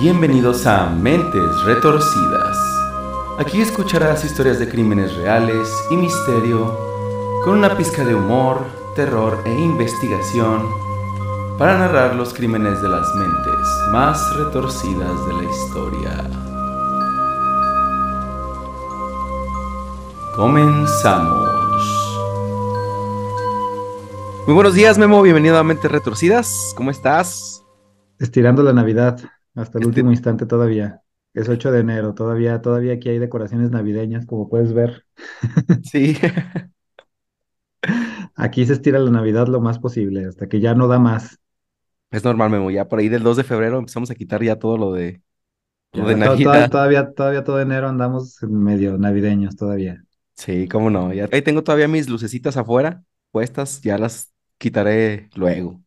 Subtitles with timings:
[0.00, 2.56] Bienvenidos a Mentes Retorcidas.
[3.38, 6.74] Aquí escucharás historias de crímenes reales y misterio,
[7.44, 8.64] con una pizca de humor,
[8.96, 10.66] terror e investigación,
[11.58, 16.30] para narrar los crímenes de las mentes más retorcidas de la historia.
[20.34, 21.50] Comenzamos.
[24.46, 25.20] Muy buenos días, Memo.
[25.20, 26.72] Bienvenido a Mentes Retorcidas.
[26.74, 27.62] ¿Cómo estás?
[28.18, 29.20] Estirando la Navidad
[29.60, 31.02] hasta el último instante todavía.
[31.32, 35.04] Es 8 de enero, todavía, todavía aquí hay decoraciones navideñas, como puedes ver.
[35.84, 36.16] Sí.
[38.34, 41.38] Aquí se estira la Navidad lo más posible, hasta que ya no da más.
[42.10, 42.70] Es normal, Memo.
[42.70, 45.22] Ya por ahí del 2 de febrero empezamos a quitar ya todo lo de,
[45.92, 46.70] lo de Navidad.
[46.70, 50.02] todavía, todavía todo enero andamos medio navideños todavía.
[50.36, 51.12] Sí, cómo no.
[51.12, 55.80] Ya, ahí tengo todavía mis lucecitas afuera puestas, ya las quitaré luego.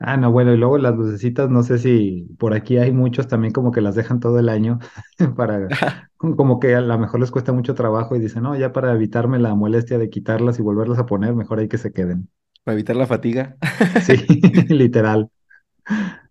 [0.00, 3.52] Ah, no, bueno, y luego las lucecitas, no sé si por aquí hay muchos también
[3.52, 4.78] como que las dejan todo el año
[5.36, 5.68] para,
[6.16, 9.40] como que a lo mejor les cuesta mucho trabajo y dicen, no, ya para evitarme
[9.40, 12.30] la molestia de quitarlas y volverlas a poner, mejor hay que se queden.
[12.62, 13.56] Para evitar la fatiga
[13.98, 14.14] Sí,
[14.68, 15.30] literal.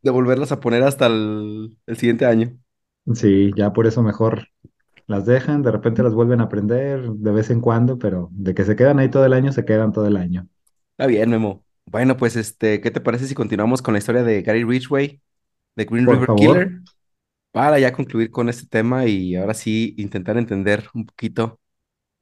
[0.01, 2.57] de volverlas a poner hasta el, el siguiente año.
[3.15, 4.49] Sí, ya por eso mejor
[5.07, 8.65] las dejan, de repente las vuelven a prender de vez en cuando, pero de que
[8.65, 10.47] se quedan ahí todo el año, se quedan todo el año.
[10.91, 11.65] Está bien, Memo.
[11.89, 15.21] Bueno, pues este, ¿qué te parece si continuamos con la historia de Gary Ridgway,
[15.75, 16.39] de Green Por River favor.
[16.39, 16.79] Killer?
[17.51, 21.59] Para ya concluir con este tema y ahora sí intentar entender un poquito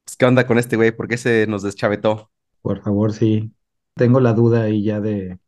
[0.05, 2.31] pues, qué onda con este güey, por qué se nos deschavetó.
[2.61, 3.52] Por favor, sí.
[3.95, 5.39] Tengo la duda ahí ya de,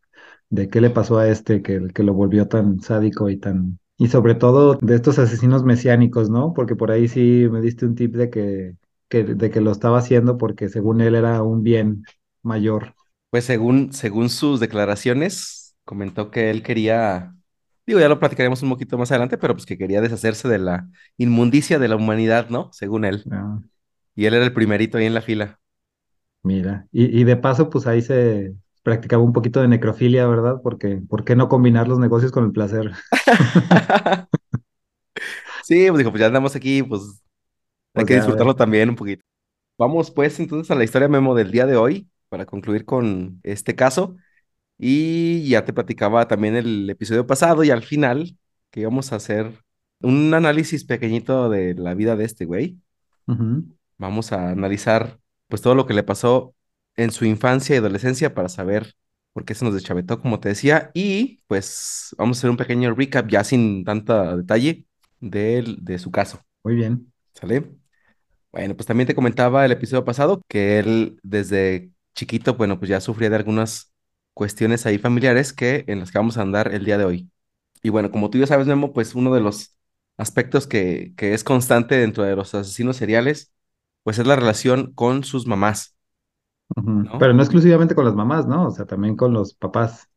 [0.49, 3.79] de qué le pasó a este que, que lo volvió tan sádico y tan...
[3.99, 6.53] Y sobre todo de estos asesinos mesiánicos, ¿no?
[6.53, 8.75] Porque por ahí sí me diste un tip de que,
[9.09, 12.03] que, de que lo estaba haciendo porque según él era un bien
[12.41, 12.96] mayor.
[13.29, 17.35] Pues según, según sus declaraciones, comentó que él quería,
[17.85, 20.87] digo, ya lo platicaremos un poquito más adelante, pero pues que quería deshacerse de la
[21.17, 22.69] inmundicia de la humanidad, ¿no?
[22.73, 23.29] Según él.
[23.31, 23.59] Ah,
[24.15, 25.59] Y él era el primerito ahí en la fila.
[26.43, 26.87] mira.
[26.91, 30.57] Y, y de paso, pues ahí se practicaba un poquito de necrofilia, ¿verdad?
[30.63, 32.91] Porque, ¿por qué no combinar los negocios con el placer?
[35.63, 37.01] Sí, pues dijo, pues ya andamos aquí, pues
[37.95, 39.25] hay Pues que disfrutarlo también un poquito.
[39.77, 43.75] Vamos pues entonces a la historia memo del día de hoy para concluir con este
[43.75, 44.15] caso.
[44.77, 48.37] Y ya te platicaba también el episodio pasado y al final
[48.71, 49.63] que íbamos a hacer
[50.01, 52.77] un análisis pequeñito de la vida de este güey.
[53.27, 53.65] Ujú.
[53.97, 56.53] Vamos a analizar pues todo lo que le pasó
[56.95, 58.93] en su infancia y adolescencia para saber
[59.33, 60.91] por qué se nos deschavetó, como te decía.
[60.93, 64.85] Y pues vamos a hacer un pequeño recap ya sin tanta detalle
[65.19, 66.41] del- de su caso.
[66.63, 67.11] Muy bien.
[67.33, 67.63] ¿Sale?
[68.51, 73.01] Bueno, pues también te comentaba el episodio pasado que él desde chiquito, bueno, pues ya
[73.01, 73.93] sufría de algunas
[74.35, 77.31] cuestiones ahí familiares que en las que vamos a andar el día de hoy.
[77.83, 79.77] Y bueno, como tú ya sabes, Memo, pues uno de los
[80.17, 83.53] aspectos que, que es constante dentro de los asesinos seriales,
[84.03, 85.95] pues es la relación con sus mamás.
[87.17, 88.67] Pero no exclusivamente con las mamás, ¿no?
[88.67, 90.09] O sea, también con los papás.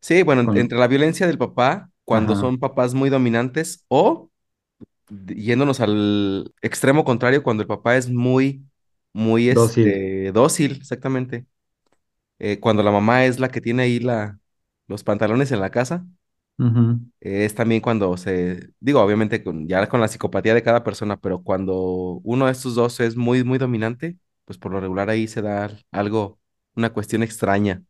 [0.00, 0.54] Sí, bueno, Con...
[0.54, 2.36] entre la violencia del papá, cuando Ajá.
[2.36, 4.30] son papás muy dominantes, o
[5.28, 8.64] yéndonos al extremo contrario, cuando el papá es muy,
[9.12, 9.90] muy, Dócil.
[9.90, 11.46] este, dócil, exactamente.
[12.38, 14.40] Eh, cuando la mamá es la que tiene ahí la,
[14.88, 16.06] los pantalones en la casa,
[17.20, 21.20] eh, es también cuando se, digo, obviamente con, ya con la psicopatía de cada persona,
[21.20, 21.74] pero cuando
[22.24, 25.70] uno de estos dos es muy, muy dominante, pues por lo regular ahí se da
[25.90, 26.40] algo,
[26.74, 27.82] una cuestión extraña.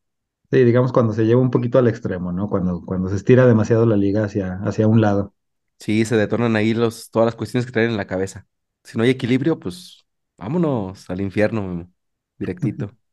[0.53, 2.49] Sí, digamos cuando se lleva un poquito al extremo, ¿no?
[2.49, 5.34] Cuando, cuando se estira demasiado la liga hacia, hacia un lado.
[5.78, 8.47] Sí, se detonan ahí los, todas las cuestiones que traen en la cabeza.
[8.84, 10.01] Si no hay equilibrio, pues
[10.42, 11.92] vámonos al infierno, Memo,
[12.38, 12.92] directito.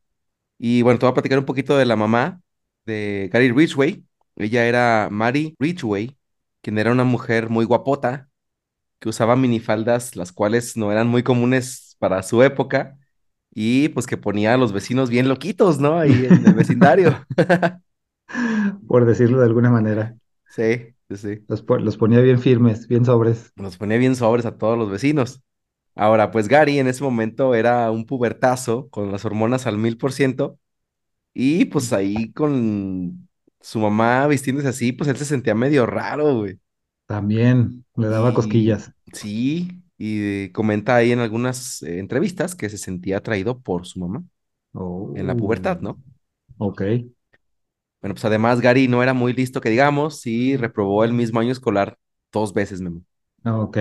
[0.58, 2.42] Y bueno, te voy a platicar un poquito de la mamá
[2.86, 4.06] de Gary Ridgway.
[4.36, 6.18] Ella era Mary Ridgway,
[6.62, 8.30] quien era una mujer muy guapota,
[9.00, 12.98] que usaba minifaldas, las cuales no eran muy comunes para su época,
[13.52, 16.00] y pues que ponía a los vecinos bien loquitos, ¿no?
[16.00, 17.26] Ahí en el vecindario.
[18.88, 20.16] Por decirlo de alguna manera.
[20.50, 21.46] Sí, sí, sí.
[21.48, 23.54] Los, los ponía bien firmes, bien sobres.
[23.56, 25.42] Nos ponía bien sobres a todos los vecinos.
[26.00, 30.14] Ahora, pues Gary en ese momento era un pubertazo con las hormonas al mil por
[30.14, 30.58] ciento
[31.34, 33.30] y pues ahí con
[33.62, 36.60] su mamá vistiéndose así, pues él se sentía medio raro, güey.
[37.08, 38.94] También le daba Y cosquillas.
[39.14, 44.24] sí, y comenta ahí en algunas eh, entrevistas que se sentía atraído por su mamá
[45.14, 46.02] en la Oh, pubertad, ¿no?
[46.60, 46.82] ok.
[48.02, 51.52] Bueno, pues además Gary no era muy listo, que digamos, y reprobó el mismo año
[51.52, 51.98] escolar
[52.32, 53.04] dos veces, Memo.
[53.46, 53.78] Ok.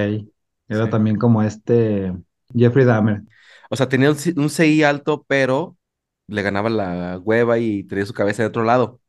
[0.69, 0.91] Era Sí.
[0.91, 2.13] también como este
[2.55, 3.23] Jeffrey Dahmer.
[3.71, 5.77] O sea, tenía un, CI alto, pero
[6.27, 9.01] le ganaba la hueva y tenía su cabeza de otro lado.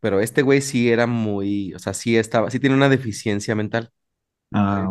[0.00, 3.92] Pero este güey sí era muy, o sea, sí estaba, sí tiene una deficiencia mental,
[4.52, 4.88] Ah,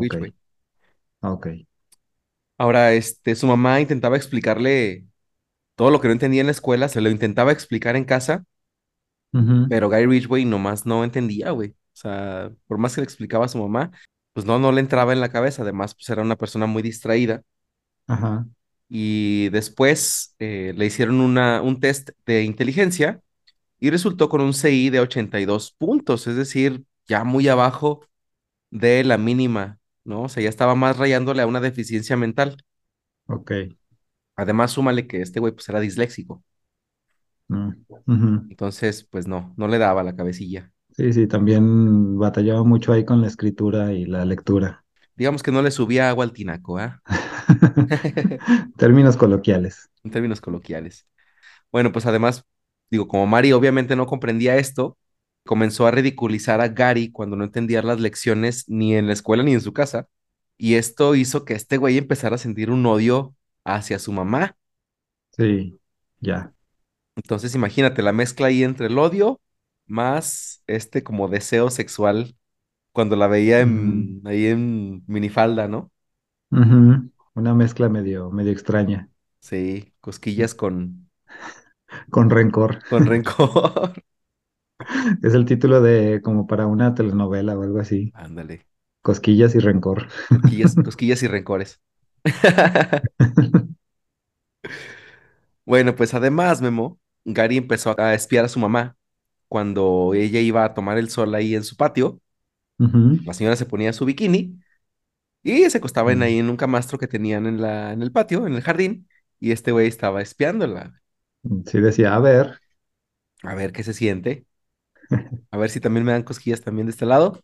[1.34, 1.48] ok.
[2.58, 5.06] Ahora, este, su mamá intentaba explicarle
[5.76, 8.46] todo lo que no entendía en la escuela, se lo intentaba explicar en casa,
[9.70, 11.70] pero Guy Ridgway nomás no entendía, güey.
[11.72, 13.92] O sea, por más que le explicaba a su mamá,
[14.34, 15.64] pues no, no le entraba en la cabeza.
[15.64, 17.44] Además, pues era una persona muy distraída.
[18.08, 18.46] Ajá,
[18.90, 23.22] Y después eh, le hicieron una, un test de inteligencia
[23.80, 28.02] y resultó con un CI de 82 puntos, es decir, ya muy abajo
[28.72, 30.24] de la mínima, ¿no?
[30.24, 32.58] O sea, ya estaba más rayándole a una deficiencia mental.
[33.28, 33.52] ok.
[34.36, 36.44] Además, súmale que este güey pues era disléxico.
[38.08, 38.50] mm.
[38.50, 40.72] Entonces, pues no, no le daba la cabecilla.
[41.02, 44.86] Sí, sí, también batallaba mucho ahí con la escritura y la lectura.
[45.16, 47.02] Digamos que no le subía agua al tinaco, ¿ah?
[48.78, 49.90] Términos coloquiales.
[50.04, 51.08] En términos coloquiales.
[51.72, 52.46] Bueno, pues además,
[52.92, 54.96] digo, como Mari obviamente no comprendía esto,
[55.44, 59.54] comenzó a ridiculizar a Gary cuando no entendía las lecciones ni en la escuela ni
[59.54, 60.08] en su casa.
[60.56, 64.56] Y esto hizo que este güey empezara a sentir un odio hacia su mamá.
[65.36, 65.80] Sí,
[66.20, 66.54] ya.
[67.16, 69.42] Entonces, imagínate la mezcla ahí entre el odio
[69.92, 72.38] más este como deseo sexual
[72.94, 75.92] cuando la veía Ujú, en, ahí en minifalda, ¿no?
[77.36, 79.10] Una mezcla medio, medio extraña,
[79.40, 81.10] Sí, cosquillas con,
[82.10, 82.84] con rencor.
[82.88, 83.94] con rencor.
[85.22, 88.14] Es el título de como para una telenovela o algo así.
[88.14, 88.66] Ándale,
[89.02, 90.08] Cosquillas y rencor.
[90.28, 91.82] cosquillas, cosquillas y rencores.
[95.66, 98.98] Bueno, pues además, Memo, Gary empezó a espiar a su mamá
[99.52, 102.22] cuando ella iba a tomar el sol ahí en su patio.
[103.24, 104.60] La señora se ponía su bikini
[105.44, 108.48] y se acostaba en ahí en un camastro que tenían en la, en el patio,
[108.48, 109.10] en el jardín,
[109.40, 111.02] y este güey estaba espiándola.
[111.68, 112.60] Sí decía, a ver.
[113.44, 114.48] A ver qué se siente,
[115.52, 117.44] a ver si también me dan cosquillas también de este lado.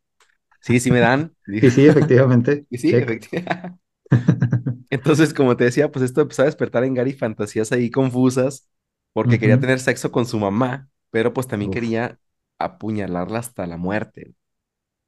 [0.62, 1.36] Sí, sí me dan.
[1.62, 3.80] Y sí, efectivamente, Y sí, efectivamente.
[4.90, 8.70] Entonces, como te decía, pues esto empezó a despertar en Gary fantasías ahí confusas,
[9.14, 11.72] porque quería tener sexo con su mamá, pero pues también Uf.
[11.72, 12.20] quería
[12.60, 14.36] apuñalarla hasta la muerte.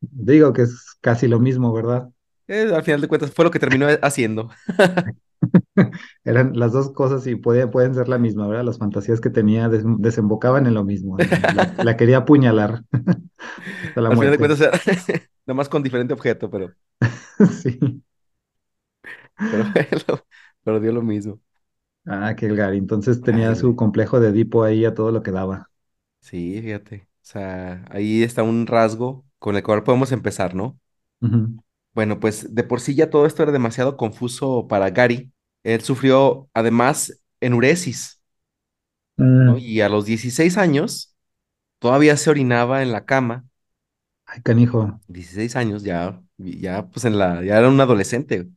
[0.02, 2.10] Digo que es casi lo mismo, ¿verdad?
[2.48, 4.50] Eh, al final de cuentas fue lo que terminó haciendo.
[6.24, 8.64] Eran las dos cosas y puede- pueden ser la misma, ¿verdad?
[8.66, 11.18] Las fantasías que tenía des- desembocaban en lo mismo.
[11.48, 12.84] la, la quería apuñalar
[13.84, 14.60] hasta la Al final de cuentas
[15.46, 16.74] nada más con diferente objeto, pero,
[17.40, 18.02] Sí.
[20.64, 21.40] pero, dio lo mismo.
[22.06, 22.78] Ah, qué Gary.
[22.78, 25.69] Entonces tenía Ay, su complejo de Edipo ahí a todo lo que daba.
[26.22, 27.08] Sí, fíjate.
[27.24, 30.80] O sea, ahí está un rasgo con el cual podemos empezar, ¿no?
[31.22, 31.60] Ujú.
[31.94, 35.32] Bueno, pues de por sí ya todo esto era demasiado confuso para Gary.
[35.64, 38.22] Él sufrió además enuresis,
[39.46, 39.58] ¿no?
[39.58, 39.58] Mm.
[39.58, 41.16] Y a los 16 años
[41.80, 43.48] todavía se orinaba en la cama.
[44.26, 45.00] Ay, canijo.
[45.08, 48.48] 16 años ya, ya pues en la, ya era un adolescente.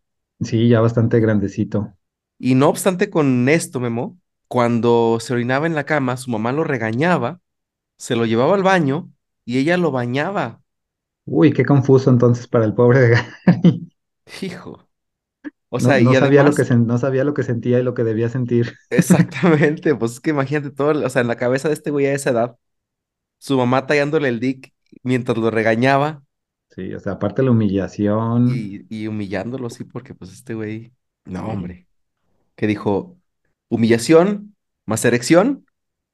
[0.41, 1.97] Sí, ya bastante grandecito.
[2.38, 4.19] Y no obstante con esto, Memo,
[4.49, 7.41] cuando se orinaba en la cama, su mamá lo regañaba,
[8.02, 9.12] se lo llevaba al baño
[9.46, 10.62] y ella lo bañaba.
[11.26, 13.08] Uy, qué confuso entonces para el pobre de
[13.46, 13.93] Gary.
[14.40, 14.88] Hijo.
[15.70, 17.82] O No, sea, no y sabía lo que además, no sabía lo que sentía y
[17.82, 18.75] lo que debía sentir.
[18.90, 22.14] exactamente, pues es que imagínate todo, o sea, en la cabeza de este güey a
[22.14, 22.58] esa edad,
[23.38, 26.25] su mamá tallándole el dick mientras lo regañaba
[26.71, 28.68] Sí, o sea, aparte la humillación.
[28.68, 30.92] y, y humillándolo, sí, porque pues este güey,
[31.25, 31.88] no, hombre,
[32.56, 33.18] que dijo,
[33.71, 34.56] humillación
[34.87, 35.66] más erección,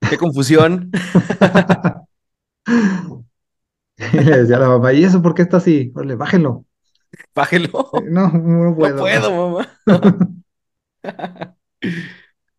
[0.06, 0.90] qué confusión,
[4.12, 5.92] Y le decía la mamá, ¿y eso por qué está así?
[5.94, 6.64] Órale, bájenlo.
[7.12, 8.96] Eh, bájelo, No, no no puedo.
[8.96, 9.78] puedo, mamá.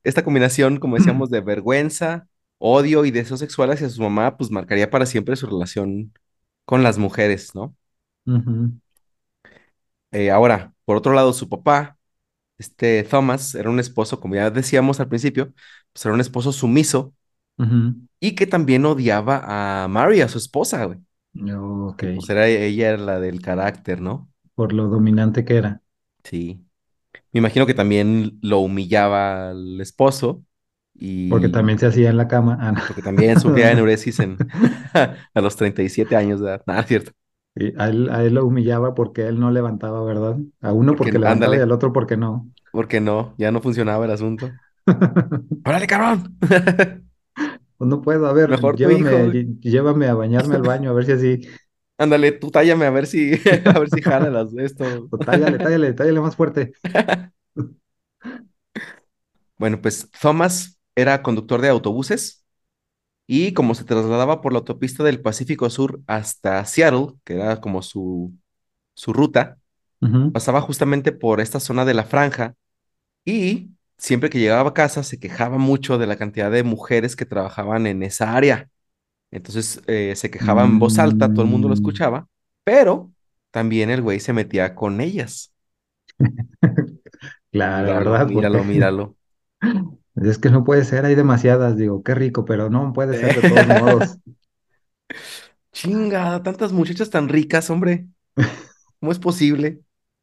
[0.04, 2.28] Esta combinación, como decíamos, de vergüenza,
[2.58, 6.14] odio y deseo sexual hacia su mamá, pues marcaría para siempre su relación
[6.66, 7.76] con las mujeres, ¿no?
[10.12, 11.98] Eh, ahora, por otro lado, su papá,
[12.60, 15.54] este Thomas, era un esposo, como ya decíamos al principio,
[15.94, 17.14] pues era un esposo sumiso
[18.20, 21.00] y que también odiaba a Mary, a su esposa, güey,
[21.88, 24.32] Ok, que pues era ella era la del carácter, ¿no?
[24.54, 25.82] por lo dominante que era.
[26.24, 26.66] Sí.
[27.34, 30.46] Me imagino que también lo humillaba al esposo
[31.28, 32.58] Porque también se hacía en la cama.
[32.60, 33.80] Ah, porque también sufría no.
[33.80, 34.38] en
[35.34, 36.64] a los 37 años de edad.
[36.66, 37.12] Nada, cierto.
[37.56, 40.38] Y a él, a él lo humillaba porque él no levantaba, ¿verdad?
[40.62, 42.50] A uno Porque, porque levantaba y al otro porque no.
[42.72, 44.60] porque no, ya no funcionaba el asunto.
[45.66, 46.38] ¡Órale, cabrón!
[47.80, 50.94] Pues no puedo, a ver, Mejor tu hijo, llévame, llévame a bañarme al baño, a
[50.94, 51.42] ver si así.
[51.98, 53.34] Ándale, tú tállame a ver si,
[53.66, 55.08] a ver si jala las, esto.
[55.10, 56.74] O tállale, tállale, tállale más fuerte.
[59.58, 62.46] Bueno, pues Thomas era conductor de autobuses
[63.28, 67.82] Y como se trasladaba por la autopista del Pacífico Sur hasta Seattle, que era como
[67.84, 68.34] su,
[68.96, 69.60] su ruta,
[70.34, 72.56] pasaba justamente por esta zona de la franja
[73.26, 77.26] y siempre que llegaba a casa se quejaba mucho de la cantidad de mujeres que
[77.28, 78.70] trabajaban en esa área.
[79.32, 82.28] Entonces eh, se quejaba en voz alta, todo el mundo lo Mm, escuchaba,
[82.64, 83.14] pero
[83.52, 85.54] también el güey se metía con ellas.
[87.52, 88.30] claro, Míralo, ¿verdad?
[88.32, 89.16] Porque míralo, míralo.
[90.16, 93.44] es que no puede ser, hay demasiadas, digo, qué rico, pero no puede ser de
[93.44, 94.20] todos modos.
[95.72, 98.08] Chingada, tantas muchachas tan ricas, hombre.
[99.00, 99.82] ¿Cómo es posible?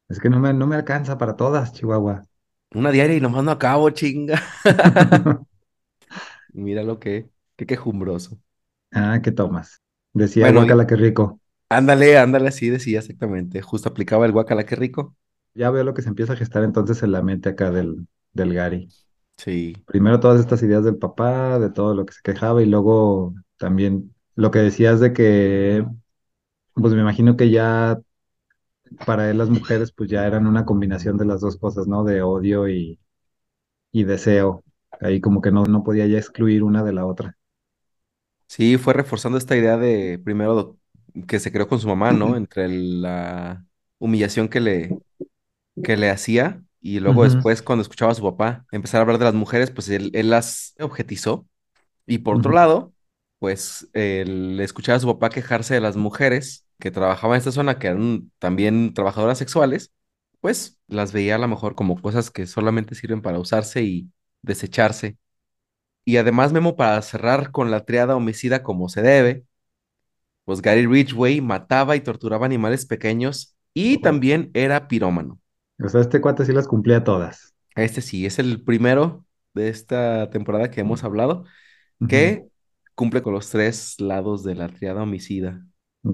[0.09, 2.26] Es que no me, no me alcanza para todas, Chihuahua.
[2.75, 4.41] Una diaria y nomás no acabo, chinga.
[6.53, 8.39] Mira lo que, qué quejumbroso.
[8.91, 9.81] Ah, ¿qué tomas?
[10.13, 11.39] Decía Bueno, y- guacala, qué rico.
[11.69, 13.61] ándale, ándale, así decía exactamente.
[13.61, 15.15] Justo aplicaba el guacala, qué rico.
[15.53, 18.53] Ya veo lo que se empieza a gestar entonces en la mente acá del, del
[18.53, 18.93] Gary.
[19.37, 23.33] Sí, Primero todas estas ideas del papá, de todo lo que se quejaba, y luego
[23.57, 25.85] también lo que decías de que,
[26.75, 27.99] pues me imagino que ya
[29.05, 32.03] para él las mujeres pues ya eran una combinación de las dos cosas, ¿no?
[32.03, 32.99] De odio y,
[33.91, 34.63] y deseo.
[35.01, 37.37] Ahí como que no, no podía ya excluir una de la otra.
[38.47, 40.77] sí, fue reforzando esta idea de primero
[41.27, 42.35] que se creó con su mamá, ¿no?
[42.37, 43.65] Entre la
[43.99, 44.99] humillación que le,
[45.83, 49.25] que le hacía y luego después cuando escuchaba a su papá empezar a hablar de
[49.25, 51.47] las mujeres, pues él, él las objetizó.
[52.07, 52.93] Y por otro lado,
[53.39, 57.79] pues el escuchar a su papá quejarse de las mujeres que trabajaban en esta zona,
[57.79, 59.93] que eran también trabajadoras sexuales,
[60.39, 65.17] pues las veía a lo mejor como cosas que solamente sirven para usarse y desecharse.
[66.05, 69.45] Y además, Memo, para cerrar con la triada homicida como se debe,
[70.45, 75.39] pues Gary Ridgway mataba y torturaba animales pequeños y también era pirómano.
[75.83, 77.53] O sea, este cuate sí las cumplía todas.
[77.75, 81.45] Este sí, es el primero de esta temporada que hemos hablado
[82.07, 82.47] que
[82.95, 85.63] cumple con los tres lados de la triada homicida.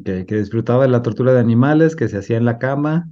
[0.04, 3.10] Que disfrutaba de la tortura de animales, que se hacía en la cama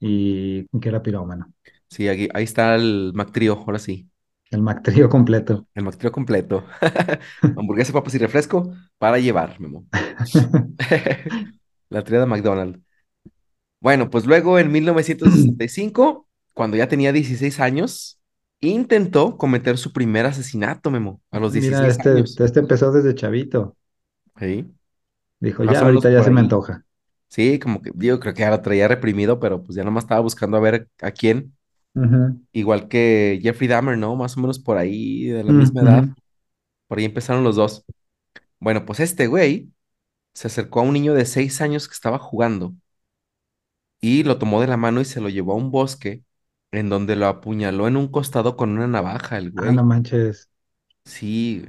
[0.00, 1.52] y que era pirómano.
[1.88, 4.08] Sí, aquí, ahí está el McTrío, ahora sí,
[4.50, 5.66] El Mactrío completo.
[5.74, 6.64] el McTrío completo.
[7.56, 9.86] Hamburguesa, papas y refresco para llevar, Memo.
[11.90, 12.80] La triada McDonald's.
[13.80, 18.18] Bueno, pues luego en 1965, cuando ya tenía 16 años,
[18.60, 22.40] intentó cometer su primer asesinato, Memo, a los Mira, 16 este, años.
[22.40, 23.76] este empezó desde chavito.
[24.38, 24.66] Sí,
[25.38, 26.84] Dijo, ya, ahorita ya se me antoja.
[27.28, 30.20] Sí, como que yo creo que ya lo traía reprimido, pero pues ya nomás estaba
[30.20, 31.56] buscando a ver a quién.
[32.52, 34.16] Igual que Jeffrey Dahmer, ¿no?
[34.16, 36.10] Más o menos por ahí, de la misma edad.
[36.88, 37.84] Por ahí empezaron los dos.
[38.60, 39.72] Bueno, pues este güey
[40.34, 42.74] se acercó a un niño de seis años que estaba jugando
[44.00, 46.22] y lo tomó de la mano y se lo llevó a un bosque
[46.72, 49.84] en donde lo apuñaló en un costado con una navaja, el Ah, no güey.
[49.84, 50.48] manches.
[51.04, 51.64] Sí,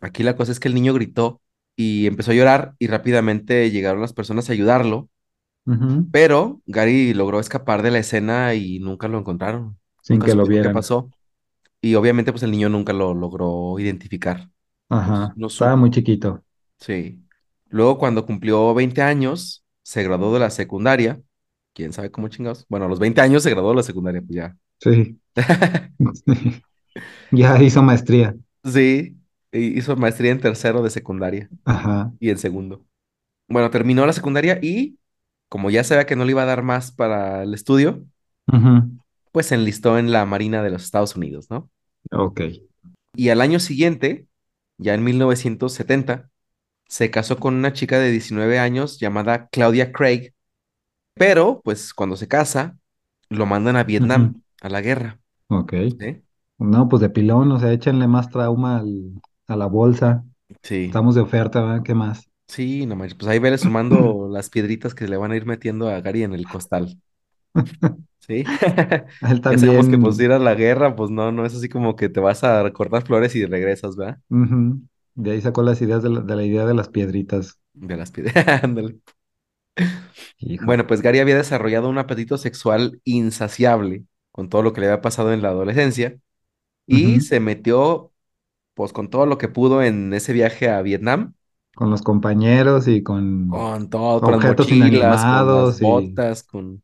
[0.00, 1.40] aquí la cosa es que el niño gritó
[1.76, 5.08] y empezó a llorar y rápidamente llegaron las personas a ayudarlo,
[6.10, 9.78] pero Gary logró escapar de la escena y nunca lo encontraron.
[10.02, 10.74] Sin Nunca que lo supieron qué vieran.
[10.74, 11.10] pasó.
[11.80, 14.50] Y obviamente pues el niño nunca lo logró identificar.
[14.88, 15.32] Ajá.
[15.36, 16.44] no Estaba muy chiquito.
[16.78, 17.20] Sí.
[17.68, 21.20] Luego, cuando cumplió 20 años, se graduó de la secundaria.
[21.72, 22.66] ¿Quién sabe cómo chingados?
[22.68, 24.56] Bueno, a los 20 años se graduó de la secundaria, pues ya.
[24.80, 25.18] Sí.
[27.30, 28.36] Ya hizo maestría.
[28.64, 29.16] Sí,
[29.60, 32.12] hizo maestría en tercero de secundaria Ajá.
[32.20, 32.86] y en segundo.
[33.48, 34.98] Bueno, terminó la secundaria y,
[35.48, 38.04] como ya sabía que no le iba a dar más para el estudio,
[39.32, 41.70] pues se enlistó en la Marina de los Estados Unidos, ¿no?
[42.12, 42.40] Ok.
[43.14, 44.26] Y al año siguiente,
[44.78, 46.30] ya en 1970,
[46.88, 50.32] se casó con una chica de 19 años llamada Claudia Craig
[51.14, 52.78] Pero, pues, cuando se casa,
[53.30, 55.72] lo mandan a Vietnam, a la guerra, Ok.
[56.00, 56.22] ¿sí?
[56.58, 60.24] No, pues de pilón, o sea, échenle más trauma al- a la bolsa.
[60.62, 61.82] Sí, Estamos de oferta, ¿verdad?
[61.84, 62.28] ¿Qué más?
[62.48, 65.88] sí, no manches, pues ahí vele sumando las piedritas que le van a ir metiendo
[65.88, 67.00] a Gary en el costal,
[68.20, 68.44] ¿sí?
[69.20, 71.68] Él Ya sabemos que, pues, también, ir a la guerra, pues, no, no es así
[71.68, 74.18] como que te vas a cortar flores y regresas, ¿verdad?
[75.14, 77.60] De ahí sacó las ideas de la, de la idea de las piedritas.
[77.72, 78.12] De las.
[80.38, 80.66] Hijo.
[80.66, 85.00] Bueno, pues Gary había desarrollado un apetito sexual insaciable con todo lo que le había
[85.00, 86.18] pasado en la adolescencia
[86.86, 88.12] y se metió,
[88.74, 91.34] pues, con todo lo que pudo en ese viaje a Vietnam
[91.74, 96.82] Con los compañeros y con Con todo, con objetos mochilas, con las y botas, con...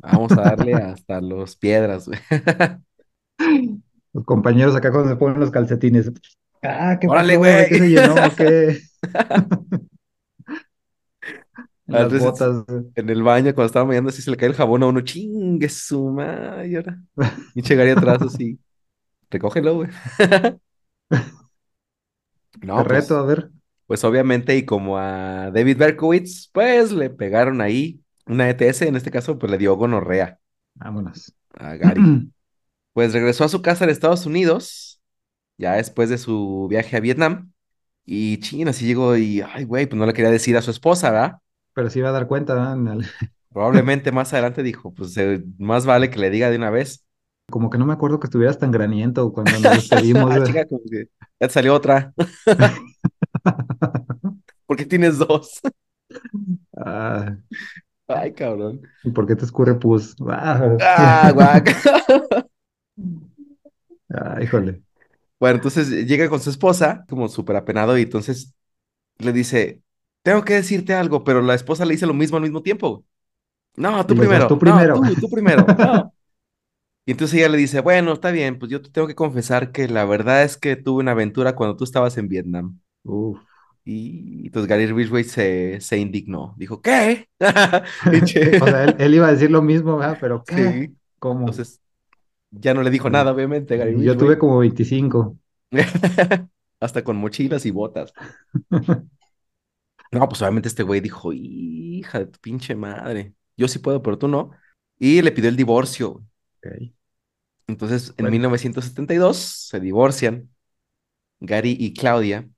[0.00, 2.18] Vamos a darle hasta los piedras, güey.
[4.12, 6.12] los compañeros acá cuando se ponen los calcetines.
[6.62, 7.38] Ah, ¿qué ¡Órale?
[7.38, 7.80] ¿De qué güey!
[7.80, 8.14] se llenó?
[8.36, 8.80] ¿Qué?
[11.86, 12.64] En las botas.
[12.94, 15.02] en el baño, cuando estaba bañando, así se le cae el jabón a uno.
[15.02, 16.68] ¡Chingue su madre!
[16.68, 16.98] Y ahora,
[17.54, 18.58] y Gary atrás así.
[19.30, 19.90] Recógelo, güey.
[21.10, 21.22] Te
[22.60, 23.50] No, reto, pues, a ver.
[23.86, 29.10] pues obviamente, y como a David Berkowitz, pues le pegaron ahí una ETS, en este
[29.10, 30.40] caso, pues le dio gonorrea
[30.74, 31.34] Vámonos.
[31.54, 32.14] a Gary.
[32.94, 35.02] Pues regresó a su casa en Estados Unidos,
[35.58, 37.52] ya después de su viaje a Vietnam,
[38.06, 41.10] y China así llegó y, ay, güey, pues no le quería decir a su esposa,
[41.12, 41.38] ¿verdad?
[41.72, 42.76] Pero sí va a dar cuenta, ¿verdad?
[43.52, 47.03] Probablemente más adelante dijo, pues eh, más vale que le diga de una vez.
[47.50, 50.32] Como que no me acuerdo que estuvieras tan graniento cuando nos despedimos.
[50.34, 51.08] Ah, de- chica, como que
[51.40, 52.12] ya te salió otra.
[54.66, 55.60] ¿Por qué tienes dos?
[56.76, 57.36] Ah,
[58.08, 58.82] Ay, cabrón.
[59.02, 60.14] ¿y por qué te escurre pus?
[60.28, 61.72] Ah, Ah, guaca.
[64.14, 64.82] ah, híjole.
[65.40, 68.54] Bueno, entonces llega con su esposa, como súper apenado, y entonces
[69.18, 69.82] le dice,
[70.22, 73.04] tengo que decirte algo, pero la esposa le dice lo mismo al mismo tiempo.
[73.76, 74.92] No, tú dos, tú primero, no, primero.
[74.92, 76.13] tú, tú primero, no.
[77.06, 79.88] Y entonces ella le dice, bueno, está bien, pues yo te tengo que confesar que
[79.88, 82.78] la verdad es que tuve una aventura cuando tú estabas en Vietnam.
[83.04, 83.38] Uf.
[83.84, 86.54] Y entonces Gary Ridgway se, se indignó.
[86.56, 87.28] Dijo, ¿qué?
[88.60, 90.16] O sea, él, él iba a decir lo mismo, ¿verdad?
[90.20, 90.86] Pero ¿qué?
[90.86, 90.96] Sí.
[91.18, 91.40] ¿Cómo?
[91.40, 91.80] Entonces
[92.50, 94.38] ya no le dijo nada, obviamente, Gary y yo tuve Ridgway.
[94.38, 95.38] como 25.
[96.80, 98.12] Hasta con mochilas y botas.
[100.10, 103.34] No, pues obviamente este güey dijo, hija de tu pinche madre.
[103.56, 104.50] Yo sí puedo, pero tú no.
[104.98, 106.24] Y le pidió el divorcio.
[107.66, 110.50] Entonces, en Bueno, 1972 se divorcian
[111.40, 112.48] Gary y Claudia.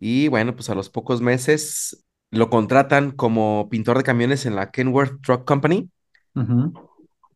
[0.00, 4.70] Y bueno, pues a los pocos meses lo contratan como pintor de camiones en la
[4.72, 5.90] Kenworth Truck Company.
[6.36, 6.72] ujú.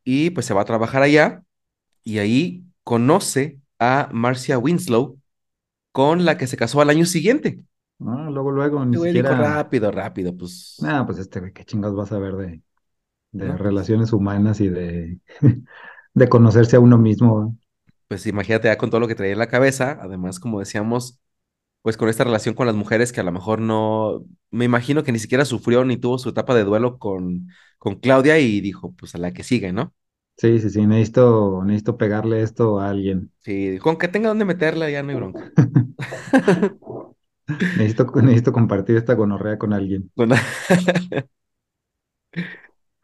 [0.04, 1.42] Y pues se va a trabajar allá.
[2.04, 5.20] Y ahí conoce a Marcia Winslow,
[5.92, 7.64] con la que se casó al año siguiente.
[8.00, 9.34] Ah, luego, luego, ni dijo siquiera.
[9.34, 12.62] rápido, rápido, pues, Ah, pues este qué chingados vas a ver de,
[13.32, 15.20] de no, pues, relaciones humanas y de,
[16.14, 17.56] de conocerse a uno mismo.
[18.08, 19.98] pues imagínate ya con todo lo que traía en la cabeza.
[20.02, 21.20] Además, como decíamos,
[21.82, 25.12] pues con esta relación con las mujeres que a lo mejor no, me imagino que
[25.12, 27.48] ni siquiera sufrió ni tuvo su etapa de duelo con,
[27.78, 29.94] con Claudia y dijo, pues a la que sigue, ¿no?
[30.36, 33.30] Sí, sí, sí, necesito, necesito pegarle esto a alguien.
[33.40, 35.52] Sí, con que tenga donde meterla ya no hay bronca.
[37.76, 40.10] Necesito, necesito compartir esta gonorrea con alguien.
[40.14, 40.36] Bueno,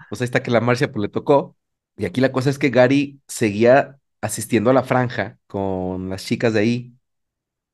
[0.08, 1.56] pues ahí está que la Marcia pues le tocó.
[1.96, 6.52] Y aquí la cosa es que Gary seguía asistiendo a la franja con las chicas
[6.54, 6.94] de ahí,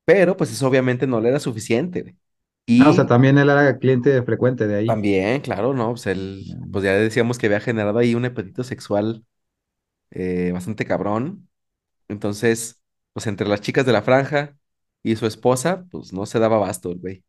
[0.04, 2.02] pero pues eso obviamente no le era suficiente.
[2.02, 2.16] güey.
[2.78, 5.02] Ah, o sea, Y también él era cliente frecuente de ahí.
[5.04, 5.90] también, claro, ¿no?
[5.90, 9.24] Pues él, pues ya decíamos que había generado ahí un apetito sexual
[10.10, 11.48] eh, bastante cabrón.
[12.08, 12.82] Entonces,
[13.14, 14.56] pues entre las chicas de la franja
[15.02, 17.24] y su esposa, pues no se daba abasto el güey.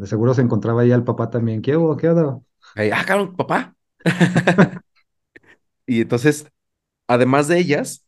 [0.00, 1.62] De seguro se encontraba ahí al papá también.
[1.62, 1.96] ¿Qué hubo?
[1.96, 2.44] ¿Qué hubo?
[2.74, 3.74] Ahí, ah, cabrón, papá.
[5.86, 6.50] Y entonces,
[7.06, 8.06] además de ellas,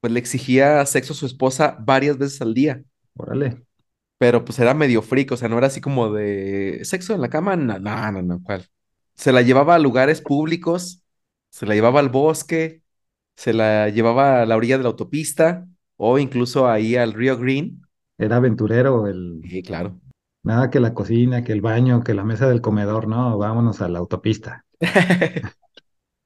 [0.00, 2.82] pues le exigía sexo a su esposa varias veces al día.
[3.16, 3.62] Órale.
[4.18, 7.28] Pero pues era medio freak, o sea, no era así como de sexo en la
[7.30, 8.66] cama, no, no, no, no, ¿cuál?
[9.14, 11.02] Se la llevaba a lugares públicos,
[11.50, 12.82] se la llevaba al bosque,
[13.36, 17.82] se la llevaba a la orilla de la autopista o incluso ahí al Río Green.
[18.18, 19.40] Era aventurero, el...
[19.48, 20.00] Sí, claro.
[20.42, 23.88] nada que la cocina, que el baño, que la mesa del comedor, no, vámonos a
[23.88, 24.64] la autopista.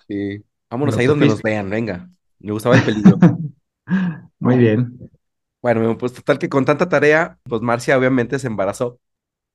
[0.09, 0.43] Sí.
[0.71, 2.11] Vámonos ahí donde nos vean, venga.
[2.39, 3.19] Me gustaba el peligro.
[4.39, 5.11] Muy bien.
[5.61, 9.01] Bueno, pues total que con tanta tarea, pues Marcia obviamente se embarazó.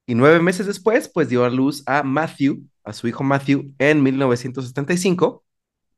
[0.05, 4.03] Y nueve meses después, pues dio a luz a Matthew, a su hijo Matthew, en
[4.03, 5.45] 1975,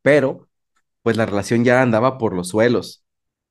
[0.01, 0.47] pero
[1.01, 3.03] pues la relación ya andaba por los suelos.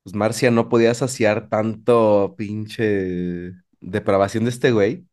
[0.04, 5.06] Pues Marcia no podía saciar tanto pinche depravación de este güey,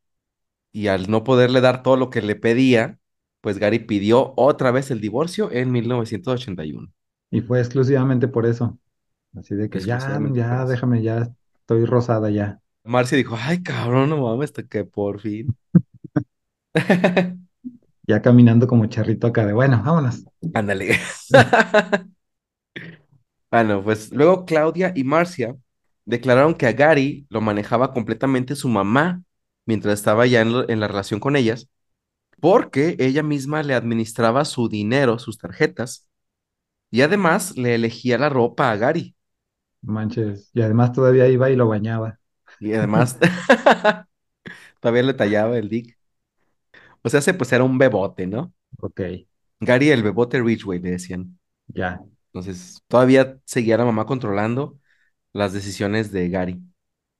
[0.71, 2.99] y al no poderle dar todo lo que le pedía,
[3.41, 6.91] pues Gary pidió otra vez el divorcio en 1981.
[7.29, 8.77] Y fue exclusivamente por eso.
[9.35, 11.29] Así de que ya, ya, déjame, ya
[11.61, 12.61] estoy rosada ya.
[12.83, 15.55] Marcia dijo, ay, cabrón, no mames, que por fin.
[18.07, 20.25] Ya caminando como charrito acá de, bueno, vámonos.
[20.53, 20.99] Ándale.
[23.49, 25.55] Bueno, pues luego Claudia y Marcia
[26.05, 29.23] declararon que a Gary lo manejaba completamente su mamá
[29.65, 31.69] mientras estaba ya en, lo- en la relación con ellas,
[32.41, 36.09] porque ella misma le administraba su dinero, sus tarjetas,
[36.91, 39.15] y además le elegía la ropa a Gary.
[39.83, 40.49] Manches.
[40.53, 42.19] Y además todavía iba y lo bañaba.
[42.59, 43.17] Y además
[44.79, 45.97] todavía le tallaba el dick.
[47.03, 48.53] O sea, se pues era un bebote, ¿no?
[48.81, 49.01] Ok,
[49.61, 51.39] Gary el bebote Ridgway, le decían.
[51.75, 52.01] ya.
[52.33, 54.79] Entonces, todavía seguía la mamá controlando
[55.33, 56.61] las decisiones de Gary.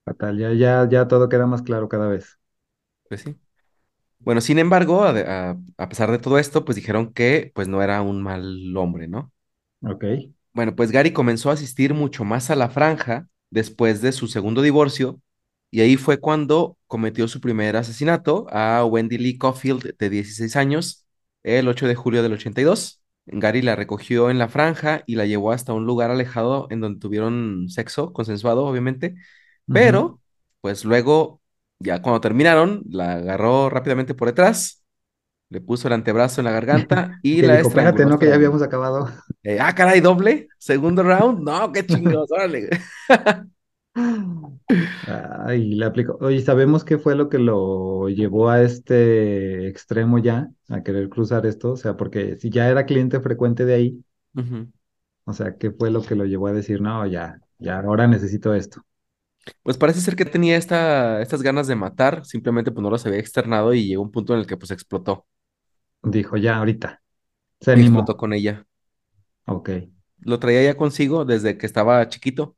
[0.05, 0.38] Fatal.
[0.38, 2.39] Ya, ya, ya todo queda más claro cada vez.
[3.07, 3.36] Pues sí.
[4.23, 5.12] Bueno, sin embargo, a,
[5.51, 9.07] a- a pesar de todo esto, pues dijeron que pues no era un mal hombre,
[9.07, 9.31] ¿no?
[9.84, 10.03] Ok.
[10.53, 14.62] Bueno, pues Gary comenzó a asistir mucho más a la franja después de su segundo
[14.62, 15.21] divorcio
[15.69, 21.05] y ahí fue cuando cometió su primer asesinato a Wendy Lee Caulfield, de 16 años,
[21.43, 23.01] el 8 de julio del 82.
[23.25, 26.99] Gary la recogió en la franja y la llevó hasta un lugar alejado en donde
[26.99, 29.15] tuvieron sexo consensuado, obviamente,
[29.71, 30.19] pero
[30.62, 31.40] pues luego,
[31.81, 34.83] ya cuando terminaron, la agarró rápidamente por detrás,
[35.49, 38.17] le puso el antebrazo en la garganta y la dijo, espérate, ¿no?
[38.17, 39.09] Que ya habíamos acabado.
[39.43, 42.69] Eh, ah, caray, doble, segundo round, no, qué chingados, órale.
[45.47, 46.17] Ay, le aplicó.
[46.21, 51.47] Oye, ¿sabemos qué fue lo que lo llevó a este extremo ya, a querer cruzar
[51.47, 51.71] esto?
[51.71, 54.03] O sea, porque si ya era cliente frecuente de ahí,
[55.25, 58.53] o sea, ¿qué fue lo que lo llevó a decir, no, ya, ya, ahora necesito
[58.53, 58.85] esto?
[59.63, 63.19] Pues parece ser que tenía esta, estas ganas de matar, simplemente pues no las había
[63.19, 65.25] externado y llegó un punto en el que pues explotó
[66.04, 67.01] Dijo, ya, ahorita.
[67.62, 68.17] Se y explotó animó.
[68.17, 68.65] con ella.
[69.45, 69.69] Ok.
[70.19, 72.56] Lo traía ya consigo desde que estaba chiquito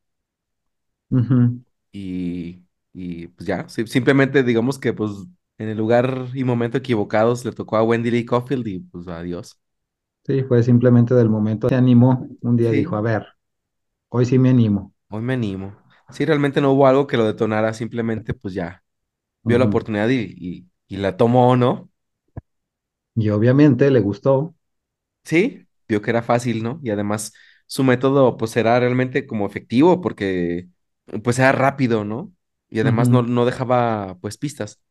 [1.91, 5.11] y, y pues ya, sí, simplemente digamos que pues
[5.57, 9.59] en el lugar y momento equivocados le tocó a Wendy Lee Caulfield y pues adiós.
[10.25, 11.67] Sí, fue simplemente del momento.
[11.69, 12.27] Se animó.
[12.41, 13.25] Un día dijo, a ver,
[14.09, 14.93] hoy sí me animo.
[15.09, 15.73] hoy me animo.
[16.09, 18.83] Sí, realmente no hubo algo que lo detonara, simplemente pues ya
[19.43, 21.91] vio la oportunidad y, y, y la tomó, ¿no?
[23.15, 24.53] Y obviamente le gustó.
[25.23, 26.79] Sí, vio que era fácil, ¿no?
[26.83, 27.33] Y además
[27.67, 30.67] su método pues era realmente como efectivo porque
[31.23, 32.33] pues era rápido, ¿no?
[32.69, 34.81] Y además no, no dejaba pues pistas.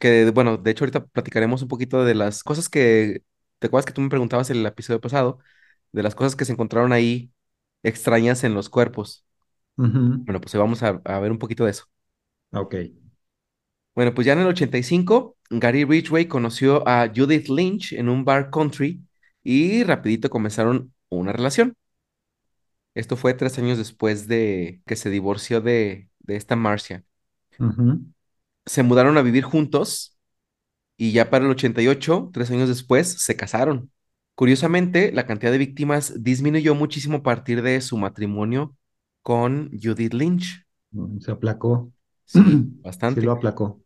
[0.00, 3.24] Que bueno, de hecho ahorita platicaremos un poquito de las cosas que,
[3.60, 5.40] ¿te acuerdas que tú me preguntabas en el episodio pasado?
[5.92, 7.32] De las cosas que se encontraron ahí
[7.84, 9.25] extrañas en los cuerpos.
[10.26, 11.84] Bueno, pues hoy vamos a, a ver un poquito de eso.
[12.52, 12.76] Ok.
[13.94, 18.50] Bueno, pues ya en el 85, Gary Ridgway conoció a Judith Lynch en un bar
[18.50, 19.02] country
[19.42, 21.74] y rapidito comenzaron una relación.
[22.94, 27.04] Esto fue tres años después de que se divorció de, de esta Marcia.
[28.66, 30.16] Se mudaron a vivir juntos
[30.96, 33.92] y ya para el 88, tres años después, se casaron.
[34.36, 38.76] Curiosamente, la cantidad de víctimas disminuyó muchísimo a partir de su matrimonio
[39.26, 40.64] con Judith Lynch.
[40.92, 41.92] mm, Se aplacó.
[42.24, 42.62] Sí,
[43.06, 43.32] Sí lo bastante.
[43.32, 43.82] aplacó.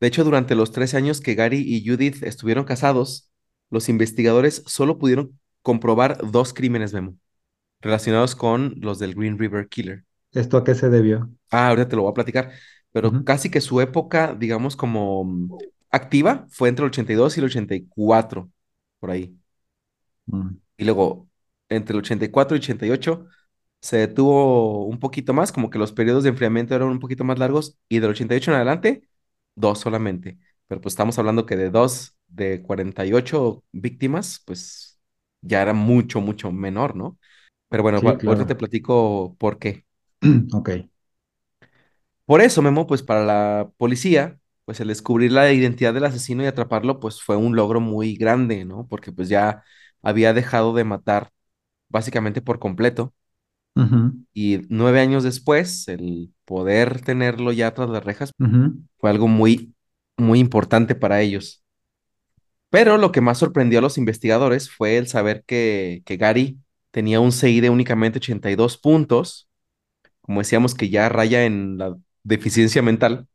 [0.00, 3.30] De hecho, durante los tres años que Gary y Judith estuvieron casados,
[3.70, 7.16] los investigadores solo pudieron comprobar dos crímenes, Memo,
[7.80, 10.04] relacionados con los del Green River Killer.
[10.32, 11.30] ¿Esto a qué se debió?
[11.50, 12.52] Ah, ahorita te lo voy a platicar,
[12.92, 15.56] pero casi que su época, digamos, como mm,
[15.90, 18.50] activa fue entre el 82 y el 84,
[18.98, 19.36] por ahí.
[20.26, 21.28] mm, Y luego,
[21.68, 23.26] entre el 84 y 88,
[23.84, 27.38] se detuvo un poquito más, como que los periodos de enfriamiento eran un poquito más
[27.38, 29.08] largos, y del 88 en adelante,
[29.54, 30.38] dos solamente.
[30.66, 34.98] Pero pues estamos hablando que de dos de 48 víctimas, pues
[35.42, 37.18] ya era mucho, mucho menor, ¿no?
[37.68, 39.84] Pero bueno, Sí, ahorita te platico por qué.
[40.54, 40.70] Ok.
[42.26, 46.46] Por eso, Memo, pues para la policía, pues el descubrir la identidad del asesino y
[46.46, 48.86] atraparlo, pues fue un logro muy grande, ¿no?
[48.88, 49.62] Porque pues ya
[50.02, 51.30] había dejado de matar
[51.88, 53.14] básicamente por completo
[54.32, 58.30] Y nueve años después, el poder tenerlo ya tras las rejas
[58.98, 59.74] fue algo muy,
[60.16, 61.62] muy importante para ellos.
[62.70, 66.58] Pero lo que más sorprendió a los investigadores fue el saber que, que Gary
[66.90, 69.48] tenía un CI de únicamente 82 puntos,
[70.20, 73.28] como decíamos que ya raya en la deficiencia mental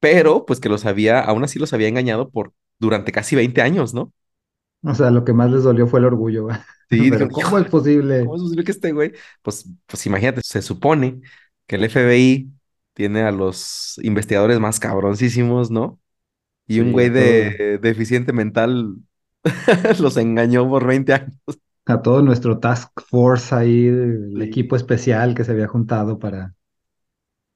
[0.00, 3.94] pero pues que los había, aún así los había engañado por durante casi 20 años,
[3.94, 4.12] ¿no?
[4.82, 6.46] O sea, lo que más les dolió fue el orgullo.
[6.46, 6.64] ¿va?
[6.90, 8.26] Sí, Pero dijeron, ¿cómo es posible?
[8.26, 9.12] ¿cómo es posible que este güey?
[9.42, 11.20] Pues, pues imagínate, se supone
[11.66, 12.52] que el FBI
[12.94, 16.00] tiene a los investigadores más cabroncísimos, ¿no?
[16.68, 18.96] Y un Sí, güey de deficiente mental
[20.00, 21.36] los engañó por 20 años.
[21.86, 24.42] a todo nuestro task force ahí, el Sí.
[24.42, 26.54] equipo especial que se había juntado para,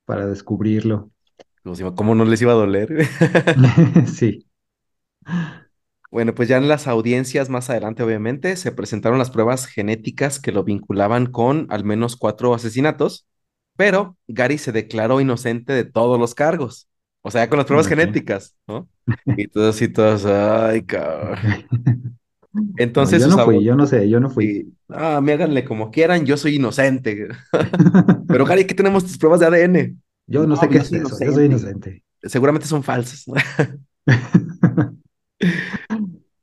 [0.04, 1.10] para descubrirlo.
[1.96, 2.88] ¿cómo no les iba a doler?
[4.06, 4.46] Sí.
[6.10, 10.50] Bueno, pues ya en las audiencias más adelante, obviamente, se presentaron las pruebas genéticas que
[10.52, 13.26] lo vinculaban con al menos cuatro asesinatos,
[13.76, 16.88] pero Gary se declaró inocente de todos los cargos.
[17.22, 18.88] O sea, con las pruebas genéticas, ¿no?
[19.36, 21.38] Y todos y todos, ay, cabrón.
[22.52, 24.74] No, Entonces yo no fui, yo no sé, yo no fui.
[24.88, 27.28] ah, me háganle como quieran, yo soy inocente.
[28.26, 30.02] Pero Gary, ¿qué tenemos tus pruebas de ADN?
[30.26, 32.02] Yo No, no sé pues qué es eso, yo soy inocente.
[32.22, 33.24] Seguramente son falsas.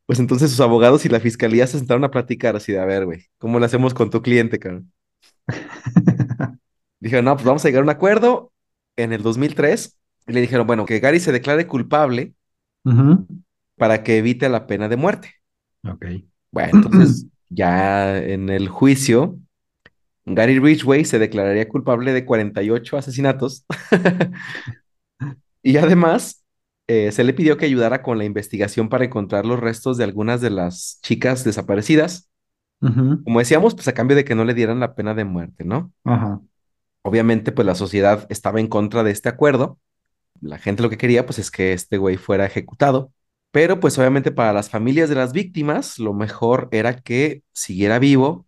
[0.07, 3.05] Pues entonces sus abogados y la fiscalía se sentaron a platicar así de, a ver,
[3.05, 4.91] güey, ¿cómo lo hacemos con tu cliente, cabrón?
[6.99, 8.53] Dijeron, no, pues vamos a llegar a un acuerdo
[8.95, 12.33] en el 2003 y le dijeron, bueno, que Gary se declare culpable
[13.75, 15.33] para que evite la pena de muerte.
[15.83, 16.05] Ok.
[16.51, 19.37] Bueno, entonces ya en el juicio,
[20.25, 23.65] Gary Ridgway se declararía culpable de 48 asesinatos
[25.61, 26.45] y además
[26.87, 30.41] eh, se le pidió que ayudara con la investigación para encontrar los restos de algunas
[30.41, 32.29] de las chicas desaparecidas.
[32.79, 35.91] Como decíamos, pues a cambio de que no le dieran la pena de muerte, ¿no?
[36.03, 36.41] Ajá,
[37.01, 39.79] Obviamente, pues la sociedad estaba en contra de este acuerdo.
[40.41, 43.13] La gente lo que quería, pues es que este güey fuera ejecutado.
[43.51, 48.45] Pero pues obviamente para las familias de las víctimas, lo mejor era que siguiera vivo,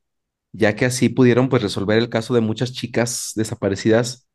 [0.51, 4.27] ya que así pudieron pues resolver el caso de muchas chicas desaparecidas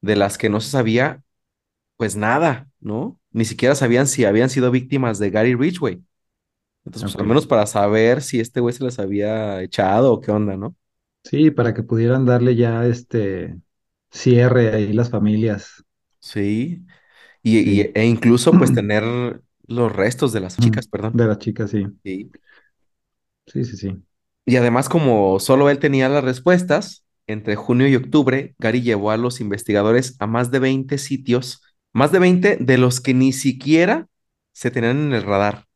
[0.00, 1.22] de las que no se sabía
[1.98, 3.20] pues nada, ¿no?
[3.32, 6.04] Ni siquiera sabían si habían sido víctimas de Gary Ridgway.
[6.84, 7.22] Entonces, pues ok.
[7.22, 10.76] al menos para saber si este güey se las había echado o qué onda, ¿no?
[11.24, 13.60] Sí, para que pudieran darle ya este
[14.10, 15.84] cierre ahí las familias.
[16.20, 16.84] Sí.
[17.42, 17.94] Y, y- Sí.
[17.94, 21.20] e incluso pues tener los restos de las Ujú, chicas, perdón.
[21.20, 21.86] De las chicas, sí.
[22.04, 22.34] Sí.
[23.46, 24.02] Sí, sí, sí.
[24.46, 29.16] Y además, como solo él tenía las respuestas, entre junio y octubre, Gary llevó a
[29.18, 34.08] los investigadores a más de 20 sitios, más de 20 de los que ni siquiera
[34.52, 35.66] se tenían en el radar.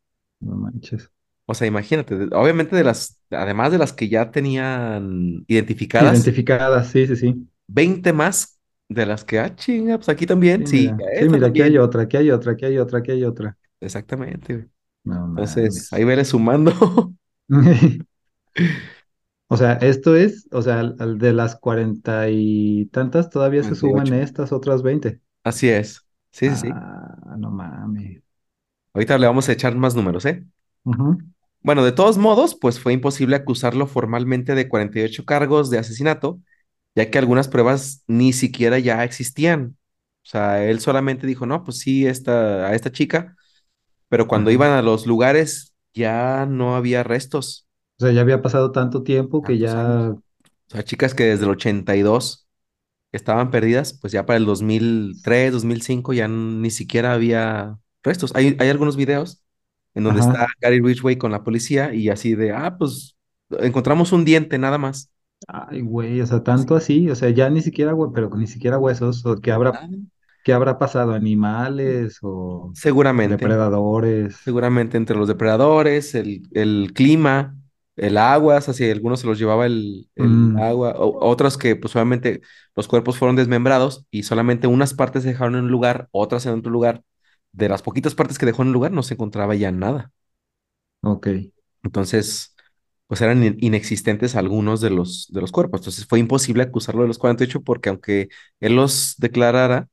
[0.41, 1.11] No manches.
[1.47, 7.07] O sea, imagínate, obviamente de las, además de las que ya tenían identificadas, Identificadas, sí,
[7.07, 7.49] sí, sí.
[7.67, 11.07] 20 más de las que, ah, chinga, pues aquí también, Sí, mira.
[11.19, 13.57] Sí, aquí hay otra, aquí hay otra, aquí hay otra, aquí hay otra.
[13.81, 14.69] Exactamente.
[15.05, 15.93] No Entonces, mames.
[15.93, 16.73] ahí veré sumando.
[19.49, 24.15] O sea, esto es, o sea, de las cuarenta y tantas todavía se suman 98.
[24.15, 25.21] estas otras veinte.
[25.45, 26.05] Así es.
[26.31, 26.83] Sí, sí, sí.
[26.85, 28.23] Ah, no mames.
[28.95, 30.45] Ahorita le vamos a echar más números, ¿eh?
[31.63, 36.41] Bueno, de todos modos, pues fue imposible acusarlo formalmente de 48 cargos de asesinato,
[36.95, 39.77] ya que algunas pruebas ni siquiera ya existían.
[40.25, 43.37] O sea, él solamente dijo, no, pues sí, esta, a esta chica,
[44.09, 47.67] pero cuando iban a los lugares ya no había restos,
[47.99, 50.15] O sea, ya había pasado tanto tiempo que ya.
[50.69, 52.49] O sea, chicas que desde el 82
[53.13, 58.33] estaban perdidas, pues ya para el 2003, 2005 ya ni siquiera había restos.
[58.35, 59.45] Hay, hay algunos videos
[59.95, 60.21] en donde Ajá.
[60.21, 63.17] está Gary Ridgway con la policía y así de, ah, pues
[63.51, 65.11] encontramos un diente nada más.
[65.49, 66.77] Ay, güey, o sea, tanto Sí.
[66.77, 69.89] así, o sea, ya ni siquiera, güey, pero ni siquiera huesos, o qué habrá, Nada.
[70.45, 74.37] qué habrá pasado, animales o Seguramente, depredadores.
[74.45, 77.57] seguramente entre los depredadores, el, el clima,
[77.97, 81.59] el agua, o sea, si algunos se los llevaba el, el Mm, agua, o, otros
[81.59, 82.41] que pues obviamente
[82.77, 86.59] los cuerpos fueron desmembrados y solamente unas partes se dejaron en un lugar, otras en
[86.59, 87.03] otro lugar.
[87.53, 90.11] De las poquitas partes que dejó en el lugar no se encontraba ya nada.
[91.03, 91.27] ok.
[91.83, 92.55] Entonces,
[93.07, 95.81] pues eran in- inexistentes algunos de los, de los cuerpos.
[95.81, 98.29] Entonces fue imposible acusarlo de los 48 porque aunque
[98.61, 99.89] él los declarara,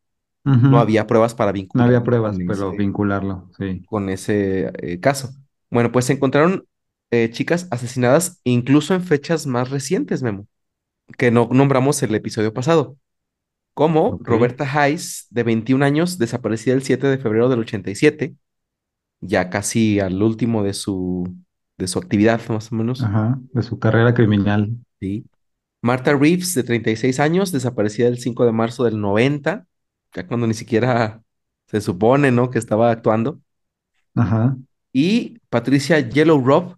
[0.68, 3.84] no había pruebas para No había vincularlo pruebas, con pero ese, vincularlo, sí.
[3.86, 5.30] con ese eh, caso.
[5.70, 6.66] Bueno, pues se encontraron
[7.12, 10.48] eh, chicas asesinadas incluso en fechas más recientes, Memo,
[11.18, 12.98] que no nombramos el episodio pasado,
[13.74, 14.20] como.
[14.22, 18.36] Roberta Hayes, de 21 años, desaparecida el 7 de febrero del 87,
[19.22, 21.34] ya casi al último de su,
[21.78, 23.02] de su actividad, más o menos.
[23.02, 24.72] Ajá, de su carrera criminal.
[25.00, 25.26] Sí.
[25.82, 29.66] Martha Reeves, de 36 años, desaparecida el 5 de marzo del 90,
[30.14, 31.22] ya cuando ni siquiera
[31.68, 32.50] se supone, ¿no?
[32.50, 33.40] que estaba actuando.
[34.16, 34.58] Ajá.
[34.92, 36.76] Y Patricia Yellow Rob,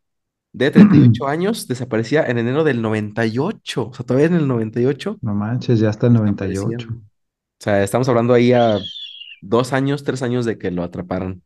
[0.54, 3.88] de 38 años, desaparecía en enero del 98.
[3.90, 6.82] O sea, todavía en el 98 No manches, ya está el desaparecían.
[6.84, 6.90] 98.
[6.94, 8.80] O sea, estamos hablando ahí a
[9.42, 11.44] dos años, tres años de que lo atraparon.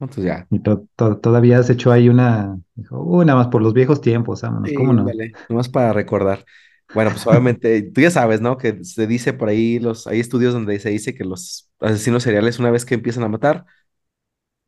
[0.00, 0.48] Entonces ya.
[0.50, 2.58] Y to- to- todavía se echó ahí una,
[2.90, 5.02] uy, nada más por los viejos tiempos, vámonos, ¿cómo no?
[5.02, 5.32] ándale.
[5.48, 6.44] Nomás para recordar.
[6.92, 8.58] Bueno, pues obviamente, tú ya sabes, ¿no?
[8.58, 12.58] Que se dice por ahí, los, hay estudios donde se dice que los asesinos seriales,
[12.58, 13.64] una vez que empiezan a matar,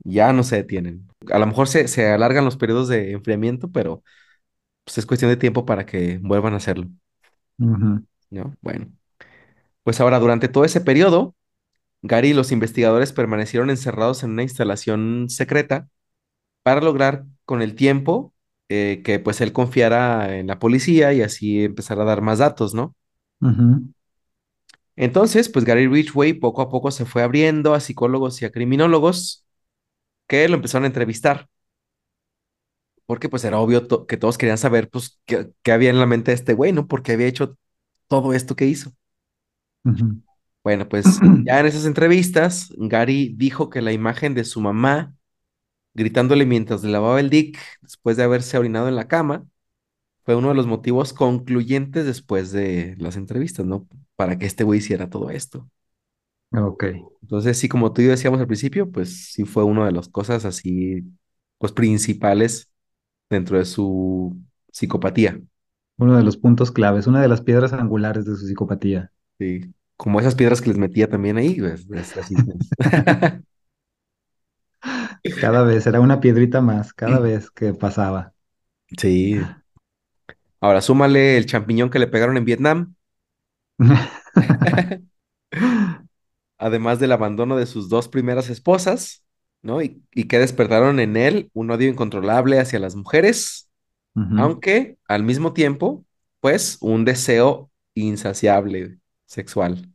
[0.04, 1.08] ya no se detienen.
[1.32, 4.02] A lo mejor se, se alargan los periodos de enfriamiento, pero
[4.84, 6.88] pues es cuestión de tiempo para que vuelvan a hacerlo,
[8.30, 8.56] ¿no?
[8.60, 8.92] Bueno,
[9.82, 11.36] pues ahora, durante todo ese periodo,
[12.02, 15.88] Gary y los investigadores permanecieron encerrados en una instalación secreta
[16.62, 18.34] para lograr con el tiempo
[18.68, 22.74] eh, que pues él confiara en la policía y así empezar a dar más datos,
[22.74, 22.96] ¿no?
[24.96, 29.43] Entonces, pues Gary Ridgway poco a poco se fue abriendo a psicólogos y a criminólogos
[30.26, 31.48] que lo empezaron a entrevistar,
[33.06, 36.06] porque pues era obvio to- que todos querían saber pues qué, qué había en la
[36.06, 36.86] mente de este güey, ¿no?
[36.88, 37.56] Porque había hecho
[38.08, 38.92] todo esto que hizo.
[40.62, 45.14] Bueno, pues ya en esas entrevistas, Gary dijo que la imagen de su mamá
[45.94, 49.46] gritándole mientras le lavaba el dick después de haberse orinado en la cama
[50.24, 53.88] fue uno de los motivos concluyentes después de las entrevistas, ¿no?
[54.16, 55.70] Para que este güey hiciera todo esto.
[56.56, 56.84] Ok.
[57.22, 60.08] Entonces, sí, como tú y yo decíamos al principio, pues sí fue una de las
[60.08, 61.02] cosas así,
[61.58, 62.68] pues principales
[63.30, 64.36] dentro de su
[64.70, 65.40] psicopatía.
[65.96, 69.10] Uno de los puntos claves, una de las piedras angulares de su psicopatía.
[69.38, 69.72] Sí.
[69.96, 72.34] Como esas piedras que les metía también ahí, pues, pues, así.
[75.40, 78.34] Cada vez era una piedrita más, cada vez que pasaba.
[78.98, 79.40] Sí.
[80.60, 82.94] Ahora súmale el champiñón que le pegaron en Vietnam,
[86.58, 89.24] además del abandono de sus dos primeras esposas,
[89.62, 89.82] ¿no?
[89.82, 93.70] Y, y que despertaron en él un odio incontrolable hacia las mujeres,
[94.34, 96.04] aunque al mismo tiempo,
[96.40, 99.90] pues, un deseo insaciable sexual.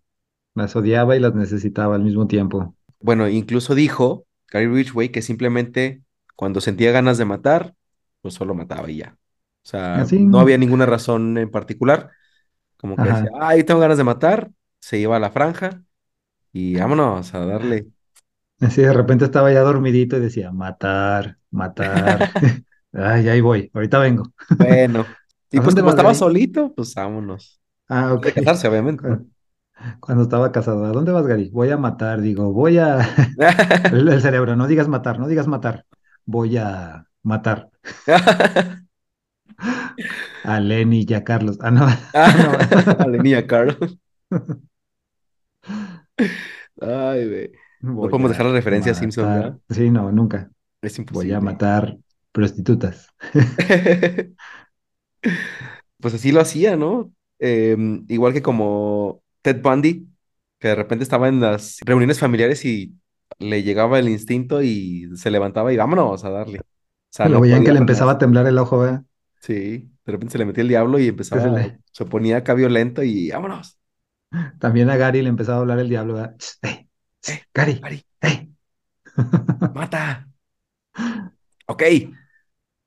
[0.54, 2.76] Las odiaba y las necesitaba al mismo tiempo.
[3.00, 6.04] Bueno, incluso dijo Gary Ridgway que simplemente
[6.36, 7.76] cuando sentía ganas de matar,
[8.22, 9.18] pues solo mataba y ya.
[9.64, 12.12] O sea, Así, no había ninguna razón en particular,
[12.78, 13.40] como que decía, ajá.
[13.42, 15.84] ay, tengo ganas de matar, se iba a la franja
[16.52, 17.88] y vámonos a darle.
[18.60, 22.30] Así de repente estaba ya dormidito y decía, matar, matar.
[22.94, 24.24] Ay, ahí voy, ahorita vengo.
[24.58, 25.06] Bueno,
[25.52, 27.62] y ¿A pues como estaba solito, pues vámonos.
[27.88, 28.28] Ah, ok.
[28.34, 29.04] Casarse, obviamente,
[30.00, 31.50] Cuando estaba casado, ¿a dónde vas, Gary?
[31.50, 33.00] Voy a matar, digo, voy a...
[33.92, 35.86] El, el cerebro, no digas matar, no digas matar.
[36.26, 37.70] Voy a matar
[40.44, 41.58] a Lenny y a Carlos.
[41.62, 41.94] Ah, no, no.
[43.00, 44.00] A la niña Carol.
[46.82, 47.52] Ay, güey.
[47.98, 49.34] No podemos dejar la referencia a Simpson, matar.
[49.34, 49.60] ¿verdad?
[49.70, 50.52] Sí, no, nunca.
[50.82, 51.42] Es Voy a imposible.
[51.42, 51.98] matar
[52.32, 53.10] prostitutas.
[56.00, 57.14] pues así lo hacía, ¿no?
[57.40, 60.08] Em, igual que como Ted Bundy,
[60.60, 62.96] que de repente estaba en las reuniones familiares y
[63.40, 66.60] le llegaba el instinto y se levantaba y vámonos a darle.
[66.60, 66.64] O
[67.12, 69.04] sea, Lo no veían que le empezaba a temblar el ojo, ¿verdad?
[69.42, 71.80] Sí, de repente se le metía el diablo y Que se empezaba, le...
[71.92, 73.79] se ponía acá violento y vámonos.
[74.60, 76.20] También a Gary le empezaba a hablar el diablo.
[76.62, 76.90] ¡Ey!
[77.28, 77.82] ¡Eh, ¡Gary!
[77.82, 78.54] Ari, ¡Ey!
[79.74, 80.28] mata!
[81.68, 81.84] Ok.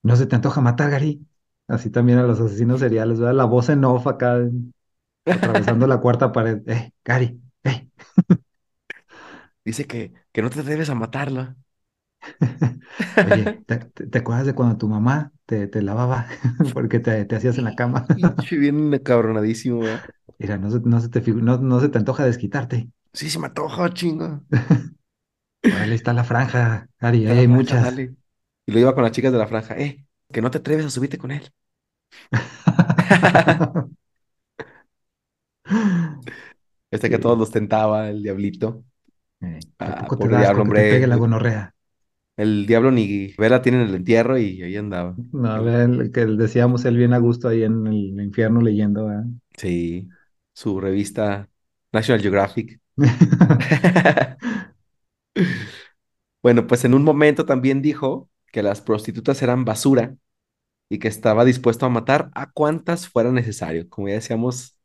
[0.03, 1.27] ¿No se te antoja matar, Gary?
[1.69, 3.35] Así también a los asesinos seriales, ¿verdad?
[3.35, 4.39] La voz en off acá,
[5.29, 6.63] atravesando la cuarta pared.
[6.69, 7.41] ¡Eh, Gary!
[7.65, 7.91] ¡Ey!
[9.65, 11.57] Dice que, que no te atreves a matarla.
[13.25, 16.27] Oye, ¿te, te- te acuerdas de cuando tu mamá te, te lavaba
[16.73, 18.07] porque te, te hacías en la cama?
[18.51, 20.05] Bien cabronadísimo, ¿verdad?
[20.43, 22.91] Mira, no se, no se te, no, no se te antoja desquitarte.
[23.15, 24.43] Sí, se me antoja, chinga.
[25.69, 26.89] Órale, está la franja,
[27.21, 27.81] Está ahí hay franja, muchas.
[27.81, 28.15] dale.
[28.67, 29.77] Y lo iba con las chicas de la franja.
[29.79, 31.53] Eh, que no te atreves a subirte con él.
[36.91, 38.85] Este que a todos los tentaba, el diablito.
[39.43, 40.85] Eh, ¿qué Ah, te diablo, te hombre.
[40.85, 41.75] pegue la gonorrea?
[42.37, 45.19] el diablo ni vela tiene en el entierro y ahí andaba.
[45.33, 49.25] No, El- que decíamos él bien a gusto ahí en el infierno leyendo, ¿verdad?
[49.57, 50.09] sí,
[50.53, 51.49] su revista
[51.93, 52.81] National Geographic.
[56.43, 60.17] Bueno, pues en un momento también dijo que las prostitutas eran basura
[60.89, 63.89] y que estaba dispuesto a matar a cuantas fuera necesario.
[63.89, 64.79] Como ya decíamos,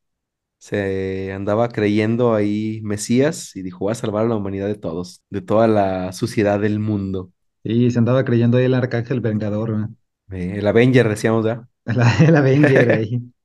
[0.60, 5.23] se andaba creyendo ahí Mesías y dijo, voy a salvar a la humanidad de todos,
[5.30, 7.32] de toda la suciedad del mundo.
[7.63, 9.89] Y se andaba creyendo ahí el arcángel vengador.
[10.32, 11.67] Eh, el Avenger, decíamos ya.
[11.86, 13.21] El Avenger ahí.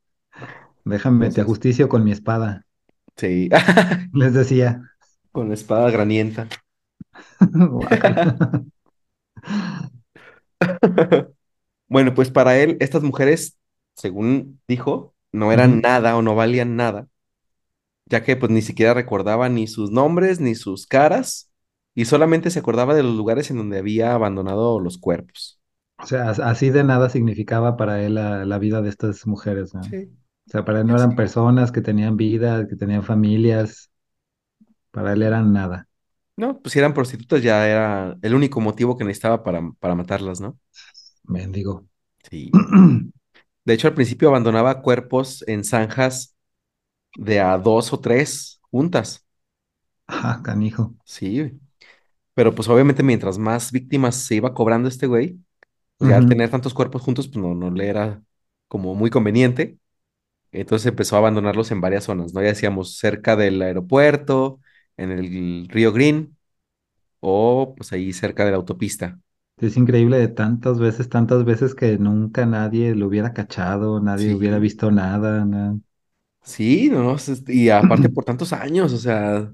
[0.84, 2.66] Déjame, te ajusticio con mi espada.
[3.16, 3.48] sí,
[4.12, 4.82] Les decía.
[5.32, 6.48] con la espada granienta.
[11.88, 13.58] Bueno, pues para él, estas mujeres,
[13.96, 17.08] según dijo, no eran nada o no valían nada,
[18.06, 21.50] ya que pues ni siquiera recordaba ni sus nombres ni sus caras
[21.94, 25.60] y solamente se acordaba de los lugares en donde había abandonado los cuerpos.
[26.02, 29.72] O sea, as- así de nada significaba para él la, la vida de estas mujeres,
[29.74, 29.80] ¿no?
[29.90, 30.10] Sí,
[30.46, 33.90] O sea, para él no eran personas que tenían vida, que tenían familias,
[34.90, 35.88] para él eran nada.
[36.36, 40.40] No, pues si eran prostitutas ya era el único motivo que necesitaba para, para matarlas,
[40.40, 40.58] ¿no?
[41.28, 41.84] Mendigo.
[42.30, 42.50] Sí.
[43.64, 46.36] De hecho, al principio abandonaba cuerpos en zanjas
[47.16, 49.26] de a dos o tres juntas.
[50.06, 50.94] Ah, canijo.
[51.04, 51.60] Sí,
[52.34, 55.38] pero pues obviamente mientras más víctimas se iba cobrando este güey,
[56.00, 58.22] ya al tener tantos cuerpos juntos, pues no, no le era
[58.68, 59.78] como muy conveniente.
[60.52, 62.42] Entonces empezó a abandonarlos en varias zonas, ¿no?
[62.42, 64.60] Ya decíamos cerca del aeropuerto,
[64.96, 66.36] en el Río Green
[67.20, 69.20] o pues ahí cerca de la autopista.
[69.56, 74.58] Es increíble de tantas veces, tantas veces que nunca nadie lo hubiera cachado, nadie hubiera
[74.58, 75.78] visto nada, nada.
[76.42, 77.16] sí, no,
[77.48, 79.52] y aparte por tantos años, o sea,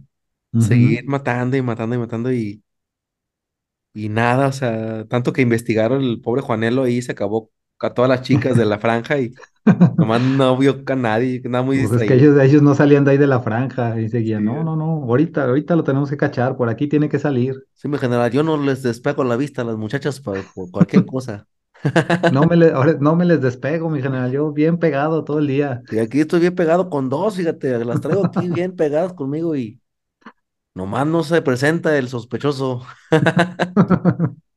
[0.57, 2.64] seguir matando y matando y matando y,
[3.92, 7.51] y nada, o sea, tanto que investigaron el pobre Juanelo ahí se acabó
[7.81, 9.35] a todas las chicas de la franja y
[9.99, 12.14] nomás no vio a nadie, nada muy Pues es que distraído.
[12.14, 14.85] ellos, ellos no salían de ahí de la franja y seguían, Sí, no, no, no,
[15.05, 17.66] ahorita, ahorita lo tenemos que cachar, por aquí tiene que salir.
[17.74, 21.07] sí, mi general, yo no les despego la vista a las muchachas por, por cualquier
[21.07, 21.47] cosa.
[22.26, 24.31] No me, le- no me les despego, mi general.
[24.33, 25.83] Yo bien pegado todo el día.
[25.91, 29.81] Y aquí estoy bien pegado con dos, fíjate, las traigo aquí bien pegadas conmigo y
[30.74, 32.83] nomás no se presenta el sospechoso.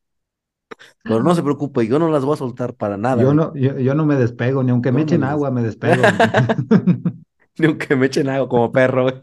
[1.04, 3.78] Pero no se preocupe, yo no las voy a soltar para nada, Yo no, yo,
[3.80, 6.04] yo no me despego, ni aunque me no echen agua, me despego.
[7.58, 9.16] Ni aunque me echen algo como perro, güey.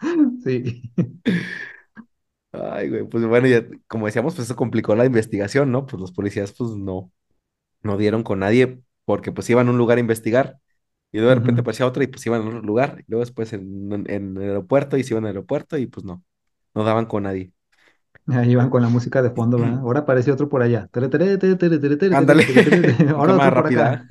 [0.44, 0.82] Sí.
[2.52, 5.86] Ay, güey, pues bueno, ya, como decíamos, pues eso complicó la investigación, ¿no?
[5.86, 7.10] Pues los policías, pues no,
[7.82, 10.58] no dieron con nadie porque pues iban a un lugar a investigar
[11.12, 13.52] y luego de repente aparecía otro y pues iban a otro lugar y luego después
[13.54, 16.24] en, en, en el aeropuerto y se iban al aeropuerto y pues no,
[16.74, 17.52] no daban con nadie.
[18.28, 19.80] Ahí van con la música de fondo, ¿verdad?
[19.80, 20.88] Ahora aparece otro por allá.
[22.12, 22.44] Ándale,
[23.10, 24.06] Ahora por rápida.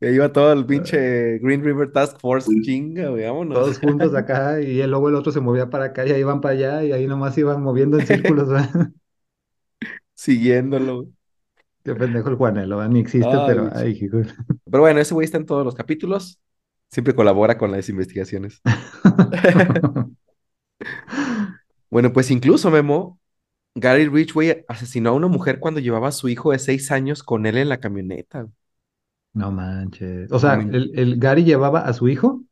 [0.00, 3.54] Y ahí iba todo el pinche Green River Task Force, chinga, vámonos.
[3.58, 6.54] Todos juntos acá y luego el otro se movía para acá y ahí iban para
[6.54, 8.90] allá y ahí nomás iban moviendo en círculos, ¿verdad?
[10.14, 11.08] Siguiéndolo.
[11.84, 12.92] Qué pendejo el Juanelo, ¿verdad?
[12.92, 13.72] Ni existe, Ay, pero güey.
[13.74, 14.18] ay, hijo.
[14.70, 16.38] Pero bueno, ese güey está en todos los capítulos.
[16.90, 18.60] Siempre colabora con las investigaciones.
[21.90, 23.18] Bueno, pues incluso, Memo,
[23.76, 27.46] Gary Ridgway asesinó a una mujer cuando llevaba a su hijo de seis años con
[27.46, 28.48] él en la camioneta.
[29.34, 30.30] No manches.
[30.32, 32.42] O sea, el, el Gary llevaba a su hijo,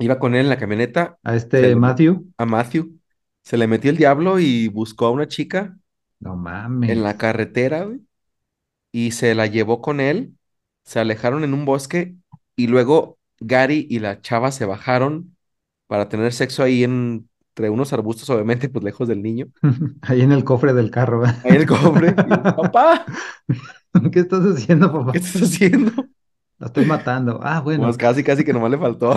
[0.00, 2.32] Iba con él en la camioneta, a este Matthew.
[2.38, 3.00] a Matthew,
[3.42, 5.76] se le metió el diablo y buscó a una chica
[6.20, 6.36] No
[6.86, 7.02] en mames.
[7.02, 8.00] la carretera, güey,
[8.92, 10.34] y se la llevó con él.
[10.84, 12.16] Se alejaron en un bosque
[12.56, 15.36] y luego Gary y la chava se bajaron
[15.88, 17.27] para tener sexo ahí en-
[17.58, 19.48] entre unos arbustos, obviamente, pues lejos del niño.
[20.02, 21.40] Ahí en el cofre del carro, ¿verdad?
[21.44, 22.12] Ahí en el cofre.
[22.14, 23.04] Papá,
[24.12, 25.12] ¿Qué estás haciendo, ¿qué papá?
[25.18, 25.92] estás haciendo?
[26.58, 27.40] La estoy matando.
[27.42, 27.92] Ah, Pues bueno.
[27.96, 29.14] casi, casi que nomás le faltó.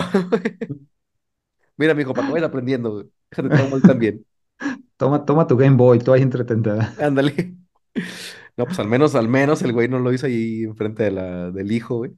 [1.76, 3.10] Mira, mijo, para que vayas aprendiendo, güey.
[3.30, 4.26] Déjate también.
[4.96, 6.94] Toma, toma tu Game Boy, tú ahí entretenida.
[7.00, 7.54] Ándale.
[8.56, 11.50] No, pues al menos, al menos el güey no lo hizo ahí enfrente de la,
[11.50, 12.12] del hijo, güey.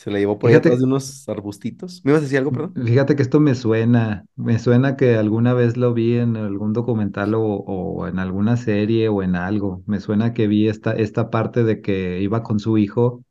[0.00, 2.00] Se la llevó por ahí atrás de Fíjate, unos arbustitos.
[2.04, 2.80] ¿Me ibas a decir algo, perdón?
[2.84, 7.34] fíjate que esto me suena, me suena que alguna vez lo vi en algún documental
[7.34, 9.82] o, o en alguna serie o en algo.
[9.86, 13.24] Me suena que vi esta, esta parte de que iba con su hijo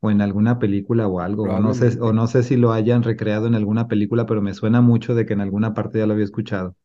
[0.00, 1.44] o en alguna película o algo.
[1.46, 4.54] O no sé, o no sé si lo hayan recreado en alguna película, pero me
[4.54, 6.76] suena mucho de que en alguna parte ya lo había escuchado.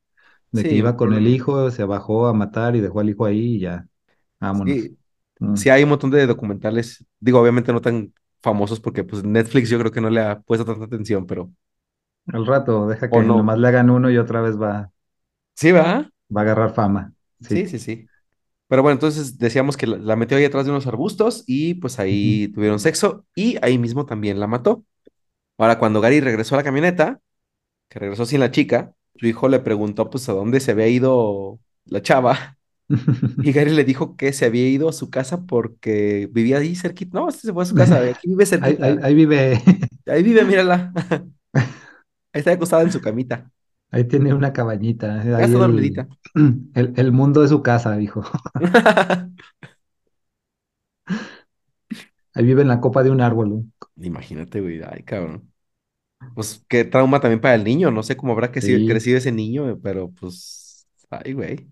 [0.51, 3.55] De que iba con el hijo, se bajó a matar y dejó al hijo ahí
[3.57, 3.87] y ya,
[4.39, 4.89] vámonos.
[4.89, 4.97] Sí,
[5.39, 5.61] Mm.
[5.61, 7.05] sí hay un montón de documentales.
[7.19, 10.65] Digo, obviamente no tan famosos porque pues Netflix yo creo que no le ha puesto
[10.65, 11.51] tanta atención, pero...
[12.27, 13.33] Al rato, deja que no.
[13.33, 14.91] nomás le hagan uno y otra vez va,
[15.55, 16.09] Sí, ¿va?
[16.35, 17.13] va a agarrar fama.
[17.41, 17.65] Sí, Sí.
[17.65, 18.09] sí, sí.
[18.67, 21.99] Pero bueno, entonces decíamos que la, la metió ahí atrás de unos arbustos y pues
[21.99, 24.85] ahí tuvieron sexo y ahí mismo también la mató.
[25.57, 27.21] Ahora, cuando Gary regresó a la camioneta,
[27.89, 31.59] que regresó sin la chica, su hijo le preguntó pues a dónde se había ido
[31.85, 32.56] la chava
[33.41, 37.19] y Gary le dijo que se había ido a su casa porque vivía ahí cerquita.
[37.19, 38.99] No, este se fue a su casa, aquí vive Ahí, ahí, cerquita.
[39.03, 39.61] ahí vive,
[40.07, 40.93] Ahí vive, mírala.
[40.93, 41.23] Ahí
[42.39, 43.51] está acostada en su camita.
[43.91, 46.07] ahí tiene una cabañita, Ya ahí está el, dormidita.
[46.73, 48.23] el, el mundo de su casa, dijo.
[52.33, 53.65] Ahí vive en la copa de un árbol.
[53.97, 55.51] Imagínate, güey, ay, cabrón.
[56.35, 58.87] Pues qué trauma también para el niño, no sé cómo habrá Sí.
[58.87, 61.69] crecido ese niño, pero pues, ay, güey.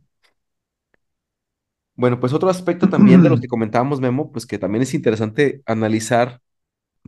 [1.96, 5.62] Bueno, pues otro aspecto también de los que comentábamos, Memo, pues que también es interesante
[5.66, 6.42] analizar,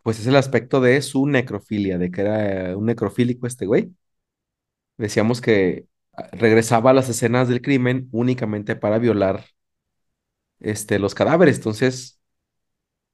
[0.04, 3.92] pues es el aspecto de su necrofilia, de que era un necrofílico este güey.
[4.98, 9.46] Decíamos que ah, regresaba a las escenas del crimen únicamente para violar
[10.60, 11.58] este, los cadáveres.
[11.58, 12.20] Entonces,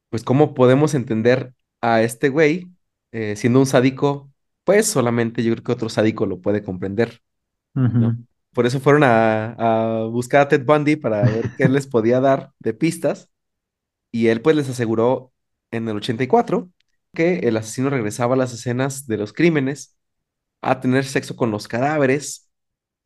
[0.09, 2.69] pues, ¿cómo podemos entender a este güey
[3.11, 4.31] eh, siendo un sádico?
[4.63, 7.21] Pues solamente yo creo que otro sádico lo puede comprender.
[7.97, 8.17] ¿no?
[8.53, 9.53] Por eso fueron a,
[10.03, 13.29] a buscar a Ted Bundy para ver qué les podía dar de pistas
[14.11, 15.33] y él pues les aseguró
[15.71, 16.69] en el 84
[17.13, 19.97] que el asesino regresaba a las escenas de los crímenes
[20.61, 22.49] a tener sexo con los cadáveres,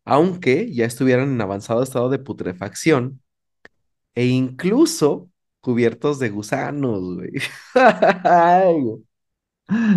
[0.05, 3.21] aunque ya estuvieran en avanzado estado de putrefacción
[4.15, 5.29] e incluso
[5.61, 7.31] cubiertos de gusanos, güey.
[7.75, 9.03] Ay, güey.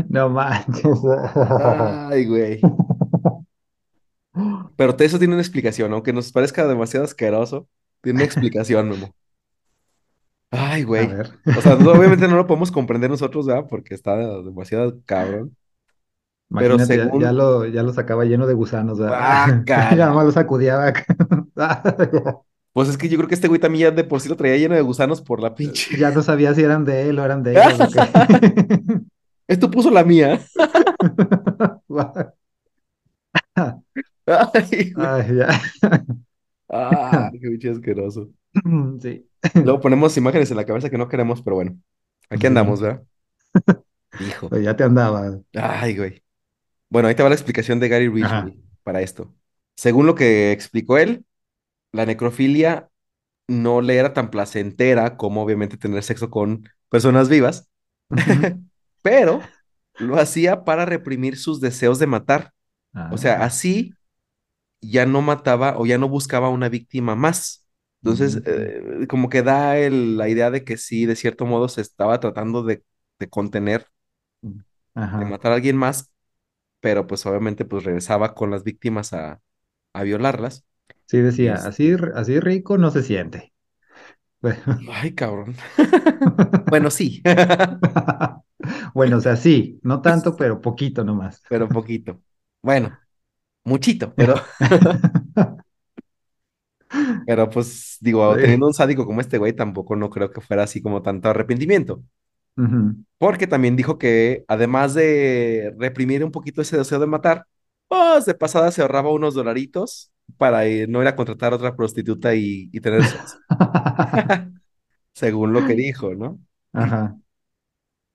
[0.09, 0.99] No manches.
[1.37, 2.61] Ay, güey.
[4.77, 7.69] Pero eso tiene una explicación, aunque nos parezca demasiado asqueroso,
[8.01, 9.15] tiene una explicación, Memo.
[10.51, 11.09] Ay, güey.
[11.57, 13.67] O sea, no- obviamente no lo podemos comprender nosotros, ¿verdad?
[13.69, 15.57] Porque está demasiado cabrón.
[16.53, 19.19] Pero imagínate, ya, lo, ya lo sacaba lleno de gusanos, ¿verdad?
[19.67, 20.07] Ya ¡Guácala!
[20.07, 20.93] nomás lo sacudía.
[22.73, 24.57] Pues es que yo creo que este güey también ya de por sí lo traía
[24.57, 25.97] lleno de gusanos por la pinche.
[25.97, 29.01] Ya no sabía si eran de él o eran de ellos o qué.
[29.47, 30.41] Esto puso la mía.
[34.55, 35.07] Ay, güey.
[35.07, 35.63] Ay, ya.
[36.69, 38.31] Ay, qué pinche asqueroso.
[39.01, 41.79] Sí, Luego ponemos imágenes en la cabeza que no queremos, pero bueno,
[42.29, 42.81] aquí andamos.
[42.81, 43.03] ¿verdad?
[44.21, 44.49] Hijo.
[44.49, 45.39] Pues ya te andaba.
[45.55, 46.23] Ay, güey.
[46.89, 48.09] Bueno, ahí te va la explicación de Gary.
[48.09, 49.33] Ridgway para esto.
[49.77, 51.25] Según lo que explicó él,
[51.93, 52.89] la necrofilia
[53.49, 57.69] no le era tan placentera como obviamente tener sexo con personas vivas,
[59.03, 59.41] pero
[59.99, 62.53] lo hacía para reprimir sus deseos de matar.
[63.13, 63.45] O sea, Ah.
[63.47, 63.95] así
[64.81, 67.67] ya no mataba o ya no buscaba una víctima más.
[67.99, 71.81] Entonces, eh, como que da el- la idea de que sí, de cierto modo se
[71.83, 72.85] estaba tratando de,
[73.19, 73.87] de contener,
[74.43, 74.61] mm.
[75.19, 76.13] de matar a alguien más,
[76.81, 79.43] pero pues obviamente pues regresaba con las víctimas a,
[79.95, 80.67] a violarlas.
[81.07, 83.53] Sí, decía, así, así rico no se siente.
[84.41, 84.63] Bueno,
[84.93, 85.57] ay, cabrón.
[86.69, 87.23] Bueno, sí,
[88.95, 91.43] Bueno, o sea, sí, no tanto, pero poquito nomás.
[91.49, 92.23] pero poquito.
[92.63, 92.97] Bueno,
[93.65, 94.35] muchito, pero,
[97.25, 98.41] pero pues digo, Sí.
[98.43, 102.03] teniendo un sádico como este güey, tampoco no creo que fuera así como tanto arrepentimiento.
[103.19, 107.47] Porque también dijo que además de reprimir un poquito ese deseo de matar,
[107.89, 111.77] pues de pasada se ahorraba unos dolaritos para ir- no ir a contratar a otra
[111.77, 113.37] prostituta y, y tener sexo,
[115.15, 116.41] según lo que dijo, ¿no?
[116.73, 117.17] Ajá.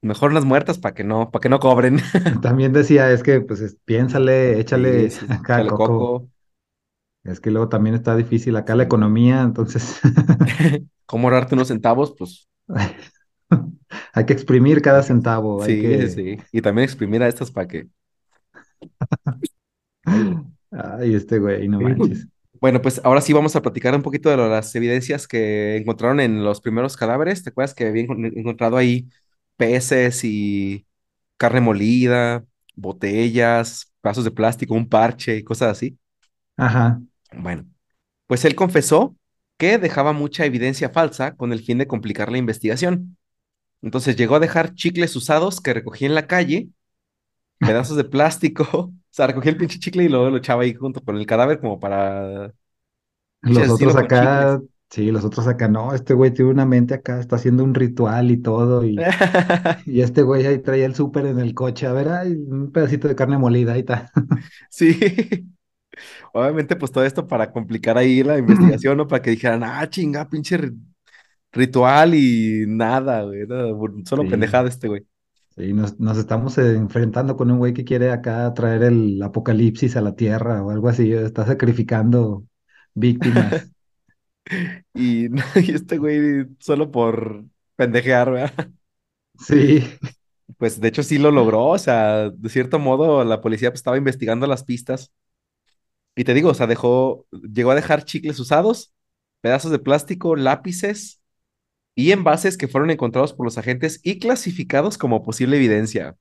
[0.05, 1.99] Mejor las muertas para que no, para que no cobren.
[2.41, 6.13] También decía, es que, pues, es- piénsale, échale sí, acá, chale Coco.
[6.13, 6.29] coco,
[7.25, 9.99] Es que luego también está difícil acá la economía, entonces
[11.05, 12.13] ¿Cómo ahorrarte unos centavos?
[12.17, 12.47] Pues
[14.13, 16.21] hay que exprimir cada hay centavo, hay sí, sí, que...
[16.37, 16.37] sí.
[16.51, 17.87] Y también exprimir a estas para que...
[20.71, 22.27] Ay, este güey, no manches.
[22.61, 26.43] Bueno, pues ahora sí vamos a platicar un poquito de las evidencias que encontraron en
[26.43, 27.43] los primeros cadáveres.
[27.43, 29.07] ¿Te acuerdas que habían encon- encontrado ahí
[29.57, 30.85] peces y
[31.37, 32.45] carne molida,
[32.75, 35.97] botellas, pedazos de plástico, un parche y cosas así?
[36.57, 37.01] Ajá.
[37.33, 37.65] Bueno,
[38.27, 39.15] pues él confesó
[39.57, 43.17] que dejaba mucha evidencia falsa con el fin de complicar la investigación.
[43.81, 46.69] Entonces llegó a dejar chicles usados que recogía en la calle,
[47.59, 51.01] pedazos de plástico, o sea, recogía el pinche chicle y luego lo echaba ahí junto
[51.01, 52.53] con el cadáver como para
[53.41, 57.35] Los otros acá, sí, los otros acá, no, este güey tiene una mente acá, está
[57.37, 59.07] haciendo un ritual y todo, y,
[59.85, 63.07] y este güey ahí traía el súper en el coche, a ver, ay, un pedacito
[63.07, 64.11] de carne molida, ahí está.
[64.69, 64.97] Sí,
[66.33, 69.07] obviamente pues todo esto para complicar ahí la investigación, ¿no?
[69.07, 70.77] Para que dijeran, ah, chinga, pinche ri-
[71.51, 73.47] ritual y nada, güey,
[74.05, 75.07] solo Sí, pendejada este güey.
[75.55, 79.95] sí, nos, nos estamos eh, enfrentando con un güey que quiere acá traer el apocalipsis
[79.97, 82.45] a la tierra o algo así, está sacrificando
[82.93, 83.71] víctimas.
[84.93, 85.27] Y,
[85.61, 88.69] y este güey solo por pendejear, ¿verdad?
[89.39, 89.83] Sí,
[90.57, 93.97] Pues de hecho sí lo logró, o sea, de cierto modo la policía pues, estaba
[93.97, 95.11] investigando las pistas
[96.15, 98.93] y te digo, o sea, dejó, llegó a dejar chicles usados,
[99.41, 101.21] pedazos de plástico, lápices
[101.95, 106.17] y envases que fueron encontrados por los agentes y clasificados como posible evidencia.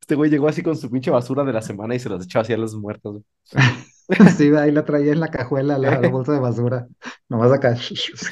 [0.00, 2.40] Este güey llegó así con su pinche basura de la semana y se los echó
[2.40, 3.22] así a los muertos.
[4.36, 6.88] sí, ahí la traía en la cajuela, la, bolsa de basura,
[7.28, 7.76] nomás acá.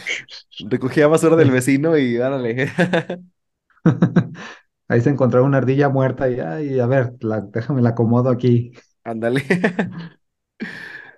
[0.68, 2.70] Recogía basura del vecino y árale.
[4.90, 8.72] Ahí se encontró una ardilla muerta y, ay, a ver, la- déjame la acomodo aquí.
[9.04, 9.44] Ándale.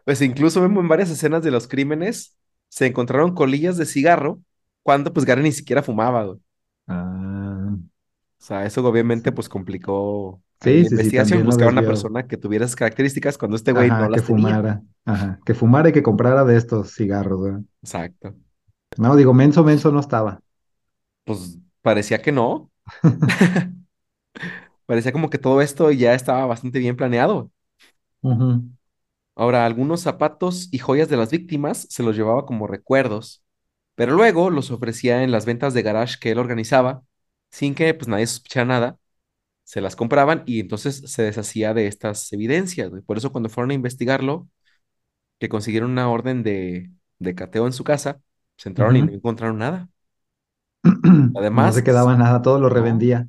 [0.04, 2.36] Pues incluso vemos en varias escenas de los crímenes,
[2.68, 4.40] se encontraron colillas de cigarro
[4.82, 6.38] cuando pues Gary ni siquiera fumaba, güey.
[6.88, 7.39] Ah,
[8.40, 11.86] O sea, eso obviamente pues complicó sí, la sí, sí, investigación, lo buscar una desvió.
[11.86, 14.60] persona que tuviera esas características cuando este güey no que las tenía.
[14.60, 14.82] fumara.
[15.04, 17.60] Ajá, que fumara y que comprara de estos cigarros.
[17.82, 18.34] Exacto.
[18.98, 20.40] No, digo, menso, menso no estaba.
[21.24, 22.70] Pues parecía que no,
[24.86, 27.50] parecía como que todo esto ya estaba bastante bien planeado.
[29.36, 33.42] Ahora, algunos zapatos y joyas de las víctimas se los llevaba como recuerdos,
[33.94, 37.02] pero luego los ofrecía en las ventas de garage que él organizaba,
[37.50, 38.98] sin que pues nadie sospechara nada
[39.64, 43.02] se las compraban y entonces se deshacía de estas evidencias, güey.
[43.02, 44.48] Por eso cuando fueron a investigarlo,
[45.38, 48.20] que consiguieron una orden de, de cateo en su casa,
[48.56, 49.88] se entraron y no encontraron nada.
[51.54, 53.28] No se Además, quedaba nada, todo lo revendía.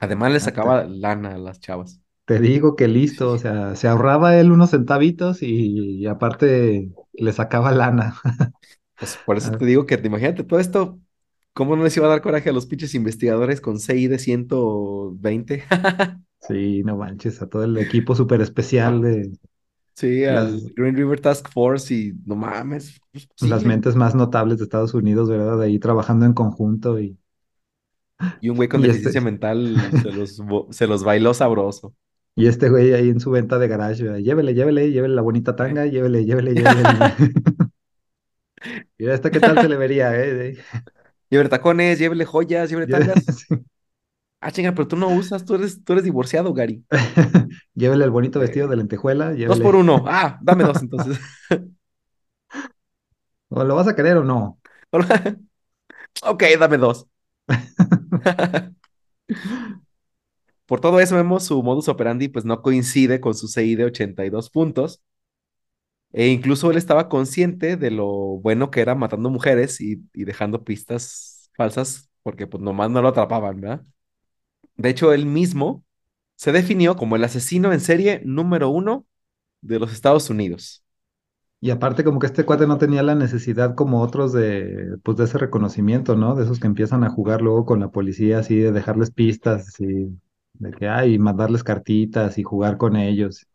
[0.00, 2.00] además le Ah, sacaba lana a las chavas.
[2.24, 7.32] te digo que listo, o sea, se ahorraba él unos centavitos y, y aparte le
[7.32, 8.16] sacaba lana.
[8.98, 11.00] Pues por eso te digo que te imagínate todo esto,
[11.58, 15.64] ¿cómo no les iba a dar coraje a los pinches investigadores con CI de 120?
[16.40, 19.32] Sí, no manches, a todo el equipo súper especial de
[19.94, 24.14] Sí, al las, Green River Task Force y no mames, no es las mentes más
[24.14, 25.58] notables de Estados Unidos, ¿verdad?
[25.58, 27.18] De ahí trabajando en conjunto y,
[28.40, 30.40] Y un güey con y deficiencia este, mental se los,
[30.70, 31.92] se los bailó sabroso.
[32.36, 34.18] y este güey ahí en su venta de garage, ¿verdad?
[34.18, 35.54] Llévele, llévele, llévele la bonita Eh.
[35.56, 37.14] tanga, llévele, llévele, llévele.
[38.98, 40.56] Mira, esta qué tal se le vería, ¿eh?
[41.30, 43.24] Llévele tacones, llévele joyas, llévele tangas.
[43.48, 43.54] sí.
[44.40, 46.84] Ah, chinga, pero tú no usas, tú eres, tú eres divorciado, Gary.
[47.74, 50.04] Llévele el bonito vestido de Eh, lentejuela, dos por uno.
[50.06, 51.18] Ah, dame dos entonces.
[53.48, 54.58] ¿O lo vas a querer o no?
[56.22, 57.06] Ok, dame dos.
[60.66, 64.50] Por todo eso vemos su modus operandi, pues no coincide con su CI de 82
[64.50, 65.02] puntos.
[66.12, 70.64] E incluso él estaba consciente de lo bueno que era matando mujeres y, y dejando
[70.64, 73.84] pistas falsas, porque pues nomás no lo atrapaban, ¿verdad?
[74.76, 75.84] De hecho, él mismo
[76.36, 79.06] se definió como el asesino en serie número uno
[79.62, 80.84] de los Estados Unidos.
[81.60, 85.24] Y aparte como que este cuate no tenía la necesidad como otros de, pues de
[85.24, 86.36] ese reconocimiento, ¿no?
[86.36, 90.18] De esos que empiezan a jugar luego con la policía, así de dejarles pistas, así,
[90.54, 93.46] de que, ay, mandarles cartitas y jugar con ellos.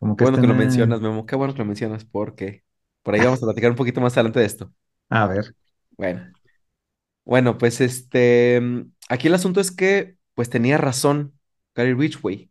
[0.00, 0.56] Como Qué que bueno que lo nah.
[0.56, 1.26] mencionas, Memo.
[1.26, 2.64] Qué bueno que lo mencionas, porque
[3.02, 4.72] por ahí vamos a platicar un poquito más adelante de esto.
[5.10, 5.54] A ver,
[5.96, 6.32] Bueno,
[7.24, 8.60] bueno, pues este,
[9.08, 11.38] aquí el asunto es que, pues tenía razón
[11.74, 12.50] Gary Ridgway.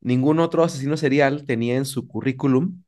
[0.00, 2.84] Ningún otro asesino serial tenía en su currículum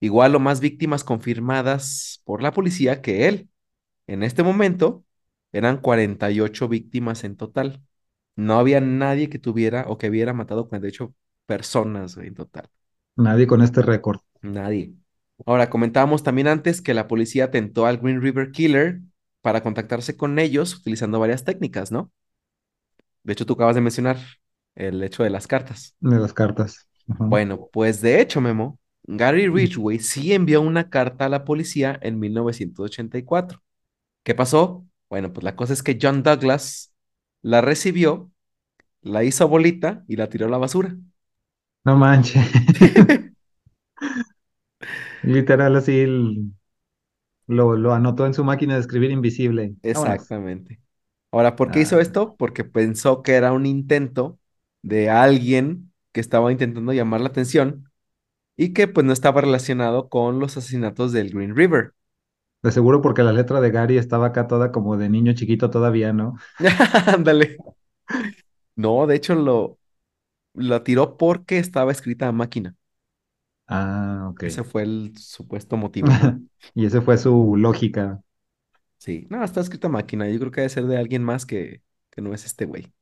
[0.00, 3.50] igual o más víctimas confirmadas por la policía que él.
[4.06, 5.04] En este momento
[5.52, 7.82] eran 48 víctimas en total.
[8.36, 11.14] No había nadie que tuviera o que hubiera matado 48
[11.46, 12.70] personas en total.
[13.18, 14.20] Nadie con este récord.
[14.42, 14.94] Nadie.
[15.46, 19.00] Ahora, comentábamos también antes que la policía tentó al Green River Killer
[19.40, 22.10] para contactarse con ellos utilizando varias técnicas, ¿no?
[23.22, 24.16] De hecho, tú acabas de mencionar
[24.74, 25.94] el hecho de las cartas.
[26.00, 26.88] de las cartas.
[27.06, 32.18] Bueno, pues de hecho, Memo, Gary Ridgway sí envió una carta a la policía en
[32.18, 33.62] 1984.
[34.22, 34.86] ¿Qué pasó?
[35.08, 36.92] Bueno, pues la cosa es que John Douglas
[37.42, 38.30] la recibió,
[39.00, 40.96] la hizo bolita y la tiró a la basura.
[41.88, 42.52] No manches.
[45.22, 46.52] Literal así el-
[47.48, 49.76] lo, lo anotó en su máquina de escribir invisible.
[49.92, 50.26] Vámonos.
[50.26, 50.80] Exactamente.
[51.32, 52.36] Ahora, ¿por qué hizo Ah, esto?
[52.36, 54.38] Porque pensó que era un intento
[54.82, 57.90] de alguien que estaba intentando llamar la atención
[58.56, 61.94] y que pues no estaba relacionado con los asesinatos del Green River.
[62.62, 66.12] de seguro porque la letra de Gary estaba acá toda como de niño chiquito todavía,
[66.12, 66.34] ¿no?
[67.06, 67.62] Ándale.
[68.76, 69.78] No, de hecho lo,
[70.58, 72.76] lo tiró porque estaba escrita a máquina.
[73.66, 74.42] Ah, ok.
[74.42, 76.20] Ese fue el supuesto motivo.
[76.74, 78.22] Y esa fue su lógica.
[78.98, 80.28] Sí, no, está escrita a máquina.
[80.28, 82.92] Yo creo que debe ser de alguien más que, que no es este güey.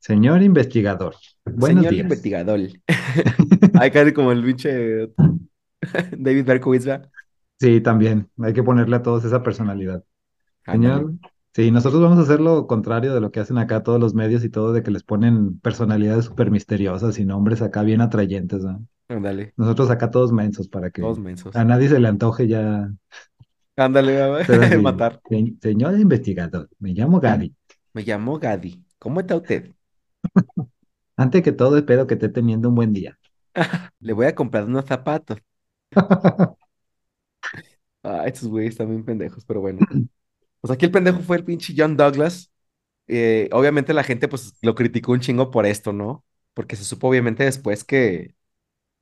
[0.00, 2.02] Señor investigador, buenos Señor días.
[2.02, 2.60] investigador.
[3.74, 5.08] Hay casi como el pinche
[6.12, 7.10] David Berkowitz, ¿verdad?
[7.58, 8.30] Sí, también.
[8.42, 10.04] Hay que ponerle a todos esa personalidad.
[10.70, 11.08] Señor,
[11.56, 14.44] sí, nosotros vamos a hacer lo contrario de lo que hacen acá todos los medios
[14.44, 18.86] y todo, de que les ponen personalidades súper misteriosas y nombres acá bien atrayentes, ¿no?
[19.08, 19.54] ándale.
[19.56, 21.54] Nosotros acá todos mensos para Todos que a mensos.
[21.64, 22.90] nadie se le antoje ya
[23.76, 24.28] Ándale, a
[24.82, 25.22] matar.
[25.28, 27.54] "Se- Señor investigador, me llamo Gary.
[27.94, 28.84] Me llamo Gadi.
[28.98, 29.74] ¿Cómo está usted?
[31.18, 33.18] Antes que todo, espero que esté teniendo un buen día.
[34.00, 35.38] Le voy a comprar unos zapatos.
[38.02, 39.86] Ah, estos güeyes están bien pendejos, pero bueno.
[40.66, 42.50] Pues aquí el pendejo fue el pinche John Douglas.
[43.06, 46.24] Eh, obviamente la gente pues lo criticó un chingo por esto, ¿no?
[46.54, 48.34] Porque se supo obviamente después que,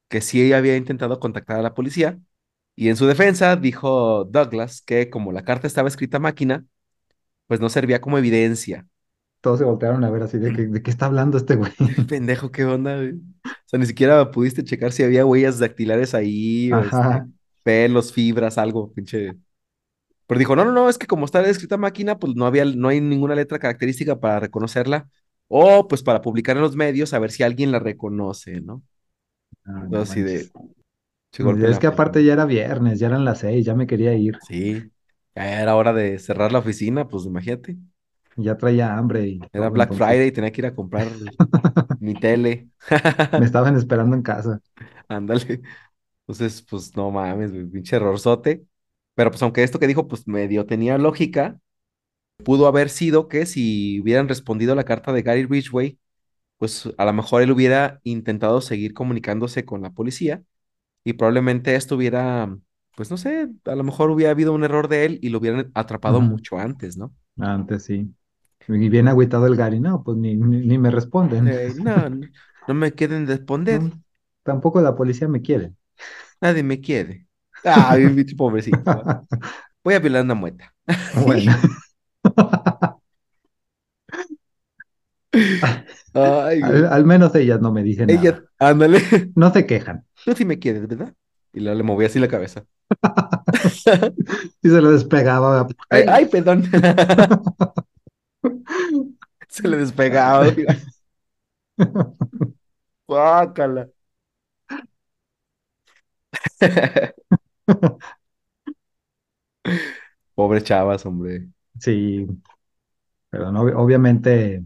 [0.08, 2.18] que sí había intentado contactar a la policía.
[2.76, 6.66] Y en su defensa dijo Douglas que como la carta estaba escrita a máquina,
[7.46, 8.86] pues no servía como evidencia.
[9.40, 11.72] Todos se voltearon a ver así de que, ¿de qué está hablando este güey?
[12.10, 13.12] Pendejo, ¿qué onda, güey?
[13.12, 17.22] O sea, ni siquiera pudiste checar si había huellas dactilares ahí, o este,
[17.62, 19.34] pelos, fibras, algo, pinche.
[20.26, 22.88] Pero dijo, no, no, no, es que como está escrita máquina, pues no había, no
[22.88, 25.08] hay ninguna letra característica para reconocerla,
[25.48, 28.82] o pues para publicar en los medios a ver si alguien la reconoce, ¿no?
[29.66, 30.50] Ah, no así de,
[31.38, 34.38] en Es que aparte ya era viernes, ya eran las seis, ya me quería ir.
[34.46, 34.90] Sí,
[35.34, 37.76] ya era hora de cerrar la oficina, pues imagínate.
[38.36, 41.08] Ya traía hambre y Era Black entonces Friday y tenía que ir a comprar
[42.00, 42.68] mi tele.
[43.36, 44.60] me estaban esperando en casa.
[45.08, 45.62] Ándale.
[46.26, 48.66] Entonces, pues no mames, pinche errorzote.
[49.14, 51.60] Pero pues aunque esto que dijo, pues medio tenía lógica,
[52.44, 55.98] pudo haber sido que si hubieran respondido a la carta de Gary Ridgway,
[56.58, 60.42] pues a lo mejor él hubiera intentado seguir comunicándose con la policía
[61.04, 62.56] y probablemente esto hubiera,
[62.96, 65.70] pues no sé, a lo mejor hubiera habido un error de él y lo hubieran
[65.74, 67.14] atrapado mucho antes, ¿no?
[67.38, 68.14] Antes sí.
[68.68, 71.48] Y bien agüitado el Gary, no, pues ni, ni, ni me responden.
[71.48, 72.28] Eh, no, no,
[72.66, 74.02] no me quieren responder, No,
[74.42, 75.74] tampoco la policía me quiere.
[76.40, 77.23] nadie me quiere.
[77.64, 78.78] Ay, pinche pobrecito.
[79.82, 80.74] Voy a violar una mueta.
[81.24, 81.52] Bueno,
[86.12, 88.44] Ay, al, menos ellas no me dicen Ella, nada.
[88.58, 89.00] ándale.
[89.34, 90.04] No se quejan.
[90.24, 91.12] Tú sí me quieres, ¿verdad?
[91.52, 92.64] Y luego le moví así la cabeza.
[94.62, 95.66] Y se le despegaba.
[95.90, 96.64] Ay, perdón.
[99.48, 100.50] Se le despegaba.
[100.50, 100.66] güey.
[110.34, 111.48] Pobre chavas, hombre.
[111.78, 112.26] Sí,
[113.30, 114.64] pero no, obviamente,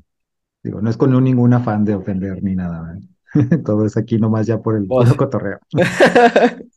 [0.62, 3.02] digo, no es con un- ningún afán de ofender ni nada, ¿verdad?
[3.64, 5.60] Todo es aquí nomás ya por el puro cotorreo.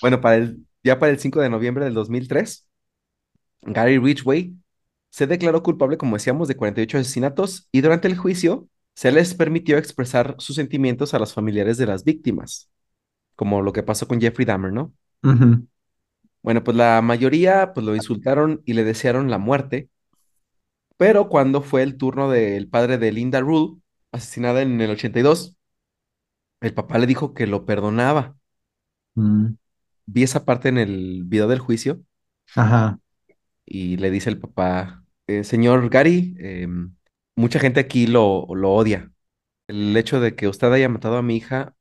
[0.00, 2.66] Bueno, para el, ya para el 5 de noviembre del 2003,
[3.62, 4.56] Gary Ridgway
[5.10, 9.78] se declaró culpable, como decíamos, de 48 asesinatos y durante el juicio se les permitió
[9.78, 12.70] expresar sus sentimientos a los familiares de las víctimas,
[13.40, 14.92] como lo que pasó con Jeffrey Dahmer, ¿no?
[16.42, 19.88] Bueno, pues la mayoría pues lo insultaron y le desearon la muerte,
[20.98, 23.80] pero cuando fue el turno del padre de Linda Rule,
[24.12, 25.56] asesinada en el 82,
[26.60, 28.36] el papá le dijo que lo perdonaba.
[29.14, 29.54] mm,
[30.04, 32.02] Vi esa parte en el video del juicio
[32.54, 32.98] Ajá.
[33.64, 36.94] y le dice el papá, "Eh, señor Gary, em,
[37.36, 39.10] mucha gente aquí lo, lo odia.
[39.66, 41.74] El hecho de que usted haya matado a mi hija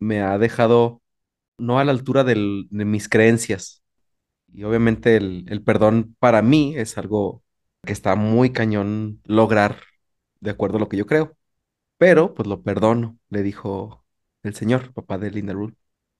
[0.00, 1.02] me ha dejado
[1.58, 3.82] no a la altura del- de mis creencias.
[4.52, 7.42] Y obviamente el, el perdón para mí es algo
[7.84, 9.78] que está muy cañón lograr
[10.40, 11.36] de acuerdo a lo que yo creo.
[11.98, 14.04] Pero pues lo perdono, le dijo
[14.42, 15.74] el señor, papá de Linda Rule.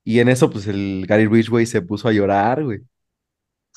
[0.05, 2.81] Y en eso pues el Gary Ridgway se puso a llorar, güey.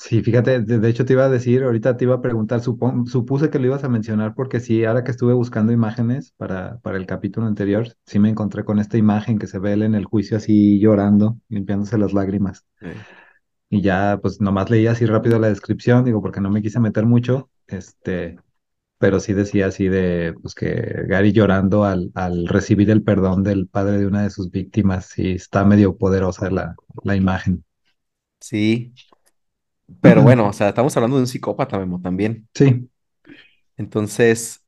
[0.00, 3.06] Sí, fíjate, de, de hecho te iba a decir, ahorita te iba a preguntar, supon-
[3.06, 6.96] supuse que lo ibas a mencionar porque sí, ahora que estuve buscando imágenes para, para
[6.98, 10.04] el capítulo anterior, sí me encontré con esta imagen que se ve él en el
[10.04, 12.64] juicio así llorando, limpiándose las lágrimas.
[12.80, 13.04] Eh,
[13.70, 17.04] Y ya, pues nomás leí así rápido la descripción, digo, porque no me quise meter
[17.04, 18.38] mucho, este,
[18.98, 23.68] pero sí decía así de, pues que Gary llorando al, al recibir el perdón del
[23.68, 27.64] padre de una de sus víctimas, sí, está medio poderosa la, la imagen.
[28.40, 28.92] sí,
[30.00, 32.48] pero bueno, o sea, estamos hablando de un psicópata, Memo, también.
[32.54, 32.88] Sí,
[33.76, 34.64] Entonces,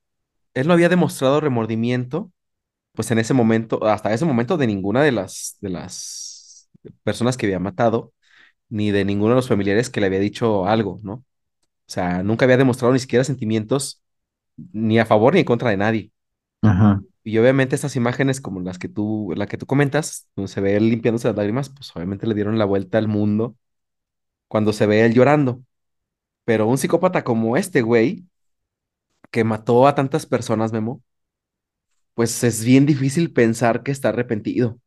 [0.54, 2.32] él no había demostrado remordimiento,
[2.94, 6.70] pues en ese momento, hasta ese momento, de ninguna de las, de las
[7.04, 8.12] personas que había matado,
[8.68, 11.14] ni de ninguno de los familiares que le había dicho algo, ¿no?
[11.14, 11.24] O
[11.92, 14.02] sea, nunca había demostrado ni siquiera sentimientos
[14.72, 16.12] ni a favor ni en contra de nadie.
[16.62, 20.60] ajá, Y obviamente estas imágenes como las que tú, la que tú comentas, donde se
[20.60, 23.56] ve él limpiándose las lágrimas, pues obviamente le dieron la vuelta al mundo
[24.50, 25.64] cuando se ve él llorando.
[26.44, 28.26] Pero un psicópata como este güey,
[29.32, 31.02] que mató a tantas personas, Memo,
[32.14, 34.78] pues es bien difícil pensar que está arrepentido,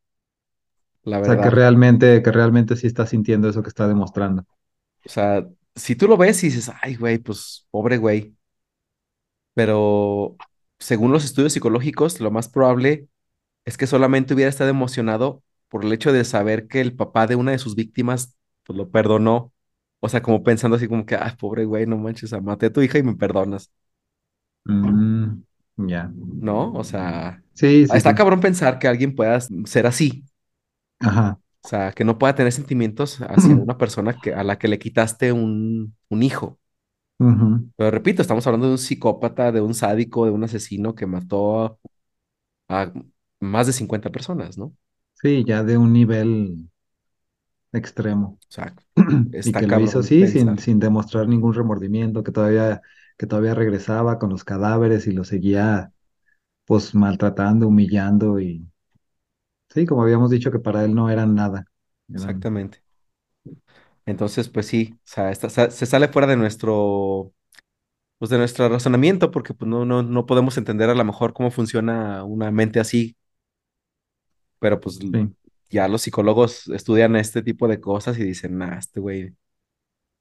[1.04, 1.50] la O sea, que verdad.
[1.50, 4.44] realmente, que realmente sí está sintiendo eso que está demostrando.
[5.04, 8.34] O sea, si tú lo ves y dices, ay, güey, pues pobre güey,
[9.54, 10.36] pero
[10.78, 13.08] según los estudios psicológicos, lo más probable
[13.66, 17.36] es que solamente hubiera estado emocionado por el hecho de saber que el papá de
[17.36, 19.53] una de sus víctimas, pues lo perdonó.
[20.04, 22.66] O sea, como pensando así como que, ah, pobre güey, no manches, o sea, maté
[22.66, 23.70] a tu hija y me perdonas,
[24.68, 25.42] Mm,
[25.88, 26.14] ya.
[26.40, 26.72] ¿no?
[26.72, 28.14] O sea, Sí, sí, está sí.
[28.14, 30.24] cabrón pensar que alguien pueda ser así.
[31.00, 31.38] Ajá.
[31.64, 34.78] O sea, que no pueda tener sentimientos hacia una persona que, a la que le
[34.78, 36.58] quitaste un, un hijo.
[37.76, 41.80] Pero repito, estamos hablando de un psicópata, de un sádico, de un asesino que mató
[42.68, 42.92] a
[43.40, 44.74] más de 50 personas, ¿no?
[45.14, 46.68] Sí, ya de un nivel
[47.76, 48.38] extremo.
[48.48, 48.74] sea,
[49.42, 52.82] Y que lo hizo así, sin, sin demostrar ningún remordimiento, que todavía,
[53.18, 55.92] que todavía regresaba con los cadáveres y lo seguía
[56.66, 58.66] pues maltratando, humillando y
[59.70, 61.66] sí, como habíamos dicho que para él no eran nada.
[62.12, 62.82] Eran, Exactamente.
[64.06, 67.32] Entonces, pues sí, o sea, está- se sale fuera de nuestro,
[68.18, 71.50] pues de nuestro razonamiento, porque pues no, no, no podemos entender a lo mejor cómo
[71.50, 73.16] funciona una mente así,
[74.58, 75.30] pero pues sí,
[75.74, 79.34] ya los psicólogos estudian este tipo de cosas y dicen, nah, este güey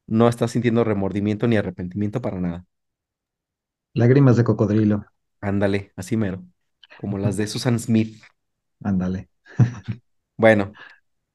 [0.08, 2.66] no está sintiendo remordimiento ni arrepentimiento para nada.
[3.94, 5.06] lágrimas de cocodrilo,
[5.42, 6.44] Ándale, así mero,
[7.00, 8.20] como las de Susan Smith.
[8.84, 9.30] ándale.
[10.36, 10.74] Bueno,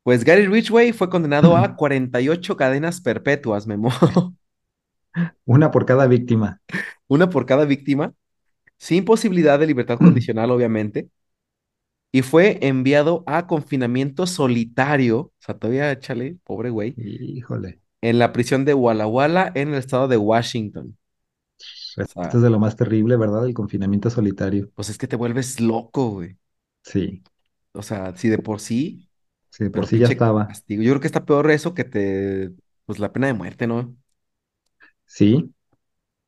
[0.02, 3.90] pues Gary Ridgway fue condenado a 48 cadenas perpetuas, Memo,
[5.44, 6.60] Una por cada víctima.
[7.06, 8.14] una por cada víctima,
[8.78, 11.08] sin posibilidad de libertad condicional, obviamente,
[12.12, 18.32] y fue enviado a confinamiento solitario, o sea, todavía échale, pobre güey, Híjole, en la
[18.32, 20.96] prisión de Walla Walla, en el estado de Washington.
[21.96, 23.46] O esto es de lo más terrible, ¿verdad?
[23.46, 24.70] El confinamiento solitario.
[24.74, 26.38] pues es que te vuelves loco, güey.
[26.82, 27.22] Sí,
[27.72, 29.09] O sea, si de por sí,
[29.50, 30.48] sí, de por sí ya estaba.
[30.48, 30.82] castigo.
[30.82, 32.52] Yo creo que está peor eso que te,
[32.86, 33.96] pues la pena de muerte, ¿no?
[35.06, 35.52] Sí,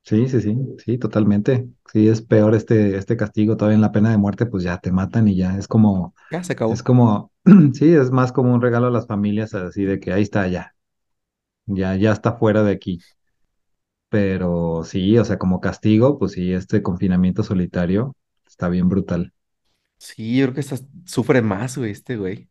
[0.03, 1.69] sí, sí, sí, sí, totalmente.
[1.93, 3.57] Sí, es peor este, este castigo.
[3.57, 6.43] Todavía en la pena de muerte, pues ya te matan y ya es como, Ya
[6.45, 6.85] se es acabó.
[6.85, 7.33] como,
[7.75, 10.75] Sí, es más como un regalo a las familias, así de que ahí está, ya,
[11.67, 13.01] ya, ya está fuera de aquí.
[14.09, 19.33] Pero sí, o sea, como castigo, pues sí, este confinamiento solitario está bien brutal.
[19.99, 22.49] Sí, yo creo que sufre más, güey, este güey.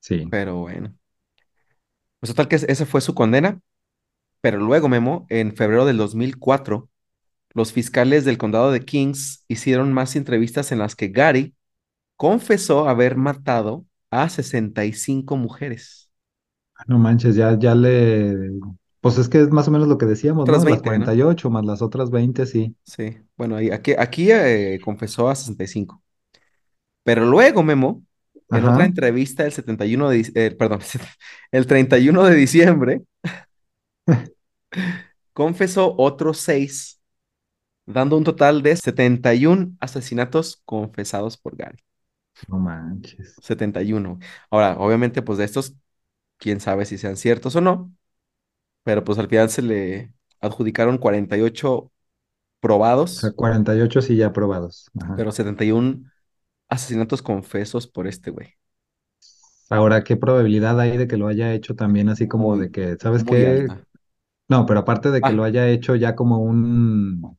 [0.00, 0.28] Sí.
[0.30, 0.96] Pero bueno.
[2.20, 3.60] Pues total que es- esa fue su condena.
[4.40, 6.88] Pero luego, Memo, en febrero del 2004,
[7.54, 11.54] los fiscales del condado de Kings hicieron más entrevistas en las que Gary
[12.16, 16.10] confesó haber matado a 65 mujeres.
[16.86, 18.34] No manches, ya, ya le.
[19.00, 20.70] Pues es que es más o menos lo que decíamos, Otras ¿no?
[20.70, 21.16] Las 20, cuarenta ¿no?
[21.18, 22.76] y ocho más las otras 20 sí.
[22.84, 23.16] Sí.
[23.36, 26.02] Bueno, aquí, aquí eh, confesó a 65.
[27.04, 28.02] Pero luego, Memo,
[28.50, 30.80] en otra entrevista el 71 de, eh, perdón,
[31.52, 33.02] el 31 de diciembre,
[35.32, 37.00] confesó otros seis,
[37.86, 41.78] dando un total de 71 asesinatos confesados por Gary.
[42.48, 43.40] no manches.
[43.40, 44.18] 71.
[44.50, 45.74] Ahora, obviamente, pues de estos,
[46.38, 47.92] quién sabe si sean ciertos o no,
[48.84, 51.92] pero pues al final se le adjudicaron 48
[53.12, 54.90] O sea, probados, 48 sí ya aprobados.
[55.00, 55.14] Ajá.
[55.14, 56.10] pero 71
[56.68, 58.54] asesinatos confesos por este güey.
[59.70, 63.24] Ahora, ¿qué probabilidad hay de que lo haya hecho también así como de que, ¿sabes
[63.24, 63.46] qué?
[63.46, 63.86] alta.
[64.48, 67.38] No, pero aparte de que Ah, lo haya hecho ya como un,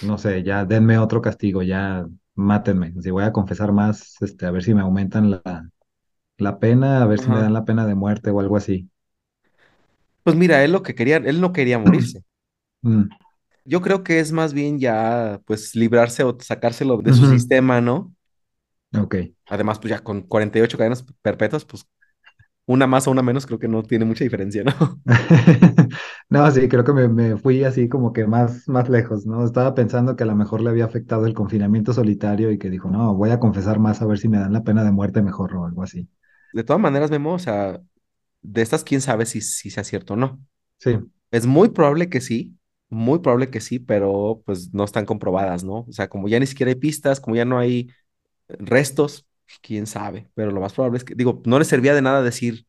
[0.00, 2.94] no sé, ya denme otro castigo, ya mátenme.
[3.02, 5.70] Si voy a confesar más, este, a ver si me aumentan la,
[6.38, 8.90] la pena, a ver si me dan la pena de muerte o algo así.
[10.22, 12.22] Pues mira, él lo que quería, él no quería morirse.
[12.82, 13.10] Mm,
[13.64, 18.14] Yo creo que es más bien ya, pues, librarse o sacárselo de su sistema, ¿no?
[18.94, 19.14] Ok.
[19.46, 21.86] Además, pues ya con 48 cadenas perpetuas, pues
[22.68, 24.72] una más o una menos creo que no tiene mucha diferencia, ¿no?
[26.30, 29.44] No, sí, creo que me, me fui así como que más, más lejos, ¿no?
[29.44, 32.90] Estaba pensando que a lo mejor le había afectado el confinamiento solitario y que dijo,
[32.90, 35.56] no, voy a confesar más a ver si me dan la pena de muerte mejor
[35.56, 36.06] o algo así.
[36.52, 37.80] De todas maneras, Memo, o sea,
[38.42, 40.40] de estas, quién sabe si, si sea cierto o no.
[40.78, 40.98] Sí.
[41.30, 42.58] Es muy probable que sí,
[42.90, 45.86] muy probable que sí, pero pues no están comprobadas, ¿no?
[45.88, 47.90] O sea, como ya ni siquiera hay pistas, como ya no hay
[48.48, 49.27] restos,
[49.62, 52.66] quién sabe, pero lo más probable es que, digo, no le servía de nada decir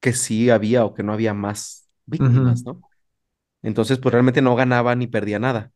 [0.00, 2.82] que sí había o que no había más víctimas, ¿no?
[3.62, 5.72] Entonces, pues realmente no ganaba ni perdía nada.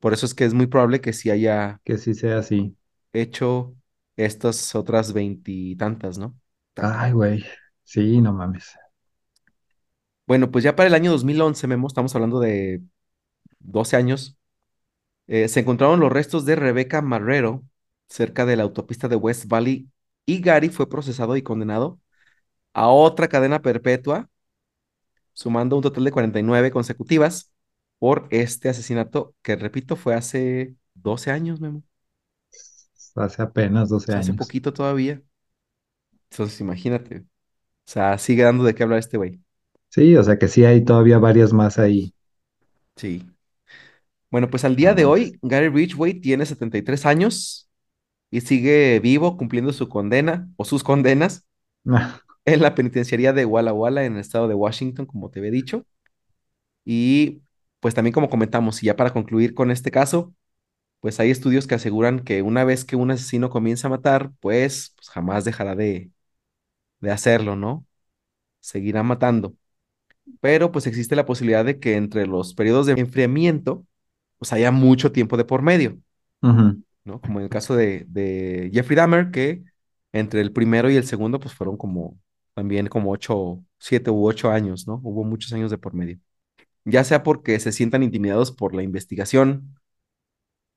[0.00, 2.76] Por eso es que es muy probable que sí haya Que sí sea así.
[3.14, 3.74] hecho
[4.16, 6.38] estas otras veintitantas, ¿no?
[6.76, 7.44] Ay, güey.
[7.84, 8.76] Sí, no mames.
[10.26, 12.82] Bueno, pues ya para el año 2011, Memo, estamos hablando de
[13.60, 14.38] 12 años,
[15.28, 17.64] eh, se encontraron los restos de Rebecca Marrero
[18.12, 19.88] cerca de la autopista de West Valley
[20.26, 21.98] y Gary fue procesado y condenado
[22.74, 24.28] a otra cadena perpetua,
[25.32, 27.52] sumando un total de 49 consecutivas
[27.98, 31.82] por este asesinato que, repito, fue hace 12 años, Memo.
[33.14, 34.36] Hace apenas doce sea, hace años.
[34.36, 35.22] poquito todavía.
[36.30, 37.18] Entonces, imagínate.
[37.20, 37.24] O
[37.86, 39.40] sea, sigue dando de qué hablar este güey.
[39.90, 42.14] Sí, o sea que sí hay todavía varias más ahí.
[42.96, 43.26] Sí.
[44.30, 47.70] Bueno, pues al día de hoy, Gary Ridgway tiene 73 años
[48.32, 51.46] y sigue vivo cumpliendo su condena o sus condenas
[52.44, 55.86] en la penitenciaría de Walla Walla en el estado de Washington, como te había dicho.
[56.84, 57.42] Y
[57.80, 60.34] pues también como comentamos, y ya para concluir con este caso,
[61.00, 64.94] pues hay estudios que aseguran que una vez que un asesino comienza a matar, pues,
[64.96, 66.10] pues jamás dejará de,
[67.00, 67.86] de hacerlo, ¿no?
[68.60, 69.56] Seguirá matando.
[70.40, 73.86] Pero pues existe la posibilidad de que entre los periodos de enfriamiento,
[74.38, 75.98] pues haya mucho tiempo de por medio,
[76.42, 76.82] Ujú.
[77.04, 77.20] ¿No?
[77.20, 79.64] Como en el caso de, de Jeffrey Dahmer, que
[80.12, 82.18] entre el primero y el segundo, pues fueron como
[82.54, 85.00] también como ocho, siete u ocho años, ¿no?
[85.02, 86.18] Hubo muchos años de por medio.
[86.84, 89.74] Ya sea porque se sientan intimidados por la investigación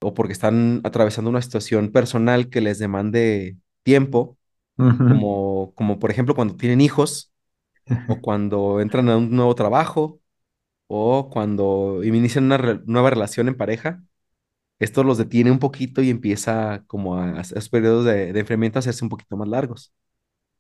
[0.02, 4.38] o porque están atravesando una situación personal que les demande tiempo,
[5.04, 7.34] como, como por ejemplo cuando tienen hijos
[8.08, 10.22] o cuando entran a un nuevo trabajo
[10.88, 14.04] o cuando inician una re- nueva relación en pareja
[14.80, 18.80] esto los detiene un poquito y empieza como a, a esos periodos de, de enfriamiento
[18.80, 19.94] a hacerse un poquito más largos.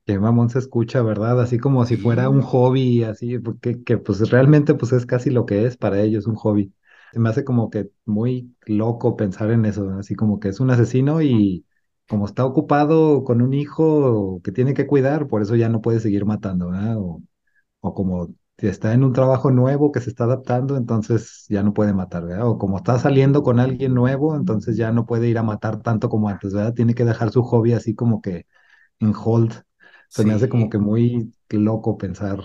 [0.06, 1.42] Qué mamón se escucha, ¿verdad?
[1.42, 5.46] Así como si fuera un hobby, así, porque que pues realmente pues es casi lo
[5.48, 6.72] que es para ellos, un hobby.
[7.12, 10.70] Se me hace como que muy loco pensar en eso, así como que es un
[10.70, 11.66] asesino y
[12.08, 16.00] como está ocupado con un hijo que tiene que cuidar, por eso ya no puede
[16.00, 16.98] seguir matando, ¿verdad?
[17.00, 17.24] O,
[17.82, 21.74] o como si está en un trabajo nuevo que se está adaptando, entonces ya no
[21.74, 22.48] puede matar, ¿verdad?
[22.48, 26.10] O como está saliendo con alguien nuevo, entonces ya no puede ir a matar tanto
[26.10, 26.74] como antes, ¿verdad?
[26.74, 28.46] Tiene que dejar su hobby así como que
[29.00, 29.54] en hold.
[30.10, 32.40] Se me hace como que muy loco pensar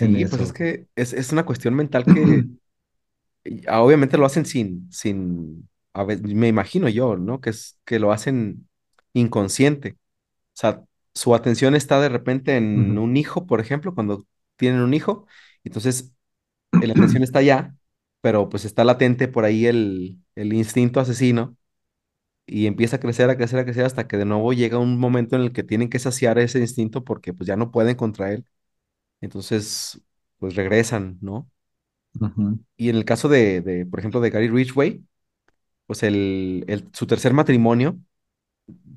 [0.00, 2.48] en sí, pues es que es, es una cuestión mental que
[3.68, 7.40] obviamente lo hacen sin, sin, a ver, me imagino yo, ¿no?
[7.40, 8.68] Que es que lo hacen
[9.12, 9.96] inconsciente.
[10.54, 10.82] O sea,
[11.14, 14.26] su atención está de repente en Ujú, un hijo, por ejemplo, cuando
[14.60, 15.26] tienen un hijo,
[15.64, 16.14] entonces
[16.80, 17.76] eh, la atención está allá,
[18.22, 21.56] pero pues está latente por ahí el, el instinto asesino
[22.46, 25.36] y empieza a crecer, a crecer, a crecer hasta que de nuevo llega un momento
[25.36, 28.44] en el que tienen que saciar ese instinto porque pues ya no pueden contra él.
[29.20, 30.00] Entonces,
[30.38, 31.50] pues regresan, ¿no?
[32.76, 35.04] Y en el caso de, de, por ejemplo, de Gary Ridgway,
[35.86, 37.98] pues el, el- su tercer matrimonio,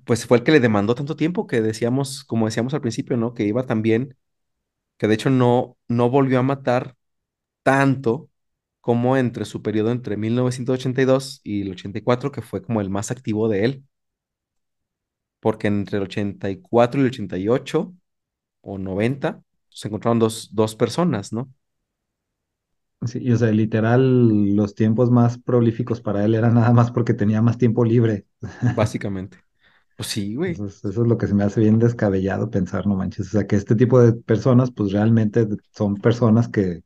[0.06, 3.34] pues fue el que le demandó tanto tiempo que decíamos, como decíamos al principio, ¿no?
[3.34, 4.18] Que iba tan bien,
[4.98, 6.96] que de hecho no, no volvió a matar
[7.64, 8.30] tanto
[8.82, 13.50] como entre su periodo entre 1982 y el 84, que fue como el más activo
[13.50, 13.86] de él,
[15.40, 17.94] porque entre el 84 y el 88
[18.62, 21.54] o 90 se encontraron dos, dos personas, ¿no?
[23.06, 27.14] Sí, y, o sea, literal, los tiempos más prolíficos para él eran nada más porque
[27.14, 28.26] tenía más tiempo libre.
[28.76, 29.43] Básicamente.
[29.96, 30.64] Pues sí, güey.
[30.66, 33.28] Eso es lo que se me hace bien descabellado pensar, no manches.
[33.28, 36.84] O sea, que este tipo de personas, pues realmente son personas que,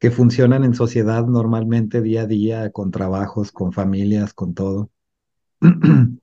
[0.00, 4.90] que funcionan en sociedad normalmente día a día, con trabajos, con familias, con todo.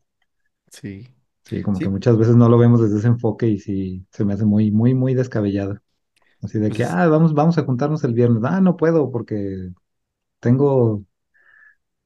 [0.72, 1.08] Sí.
[1.44, 4.34] Sí, como que muchas veces no lo vemos desde ese enfoque y sí, se me
[4.34, 5.80] hace muy, muy, muy descabellado.
[6.42, 8.44] Así de pues que, es- ah, vamos, vamos a juntarnos el viernes.
[8.46, 9.72] Ah, no puedo porque
[10.42, 11.04] tengo,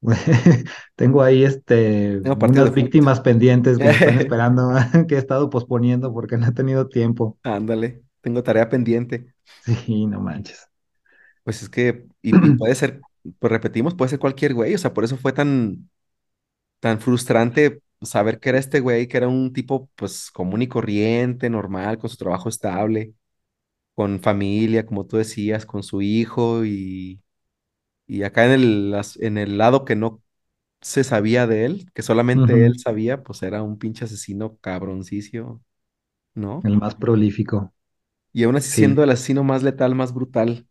[0.96, 2.74] tengo ahí este, tengo unas fútbol.
[2.74, 4.70] víctimas pendientes que están esperando,
[5.08, 7.38] que he estado posponiendo porque no he tenido tiempo.
[7.42, 9.34] Ándale, tengo tarea pendiente.
[9.64, 10.68] Sí, no manches.
[11.42, 13.00] Pues es que, y, y puede ser,
[13.38, 15.90] pues repetimos, puede ser cualquier güey, o sea, por eso fue tan,
[16.80, 21.50] tan frustrante saber que era este güey, que era un tipo, pues, común y corriente,
[21.50, 23.14] normal, con su trabajo estable,
[23.94, 27.20] con familia, como tú decías, con su hijo, y,
[28.18, 30.22] y acá en el, en el lado que no
[30.82, 35.62] se sabía de él, que solamente él sabía, pues era un pinche asesino cabroncicio,
[36.34, 36.62] ¿no?
[36.62, 37.74] El más prolífico.
[38.32, 40.66] Y aún así Sí, siendo el asesino más letal, más brutal,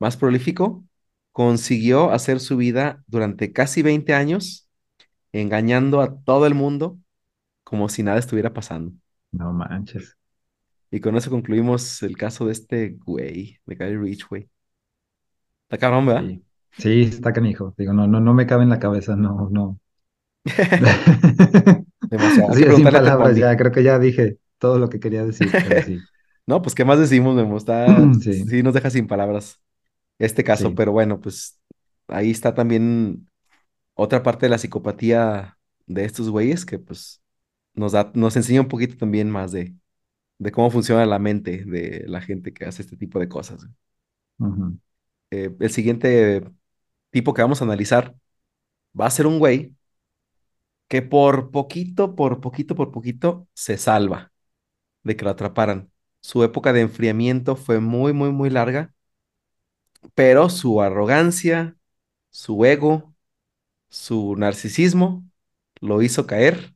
[0.00, 0.84] más prolífico,
[1.32, 4.68] consiguió hacer su vida durante casi 20 años,
[5.32, 6.98] engañando a todo el mundo
[7.64, 8.94] como si nada estuviera pasando.
[9.32, 10.16] no manches.
[10.90, 14.50] Y con eso concluimos el caso de este güey, de Gary Ridgway.
[15.64, 16.32] Está cabrón, ¿verdad?
[16.32, 16.44] Sí,
[16.78, 17.74] sí, está canijo.
[17.76, 19.78] Digo, no, no, no me cabe en la cabeza, no, no.
[22.10, 22.54] Demasiado.
[22.54, 26.08] Sí, sin palabras, ya creo que ya dije todo lo que quería decir, pero sí.
[26.46, 27.56] No, pues, ¿qué más decimos, Memo?
[27.56, 27.86] Está,
[28.22, 29.60] Sí, sí nos deja sin palabras
[30.18, 31.60] este caso, pero bueno, pues
[32.08, 33.28] ahí está también
[33.94, 37.22] otra parte de la psicopatía de estos güeyes que pues
[37.74, 39.74] nos da, nos enseña un poquito también más de,
[40.38, 43.66] de cómo funciona la mente de la gente que hace este tipo de cosas.
[45.30, 46.42] Eh, el siguiente
[47.16, 48.14] tipo que vamos a analizar
[49.00, 49.74] va a ser un güey
[50.88, 54.32] que por poquito, por poquito, por poquito se salva
[55.04, 55.92] de que lo atraparan.
[56.22, 58.94] Su época de enfriamiento fue muy, muy, muy larga,
[60.14, 61.76] pero su arrogancia,
[62.30, 63.14] su ego,
[63.90, 65.24] su narcisismo
[65.80, 66.74] lo hizo caer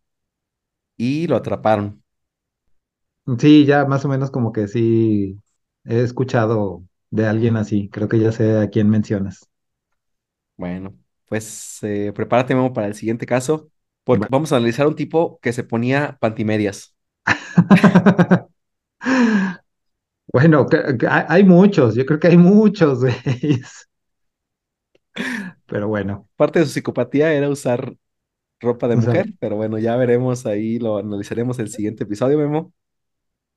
[0.96, 2.02] y lo atraparon.
[3.38, 5.38] Sí, ya más o menos como que sí
[5.84, 7.88] he escuchado de alguien así.
[7.90, 9.48] Creo que ya sé a quién mencionas.
[10.60, 10.94] Bueno,
[11.26, 13.70] pues eh, prepárate, Memo, para el siguiente caso,
[14.04, 16.94] porque Va- vamos a analizar un tipo que se ponía pantimedias.
[20.32, 23.00] Bueno, que- que hay muchos, yo creo que hay muchos.
[25.66, 27.94] Pero bueno, Parte de su psicopatía era usar
[28.60, 32.38] ropa de o sea, mujer, pero bueno, ya veremos ahí, lo analizaremos el siguiente episodio,
[32.38, 32.72] Memo.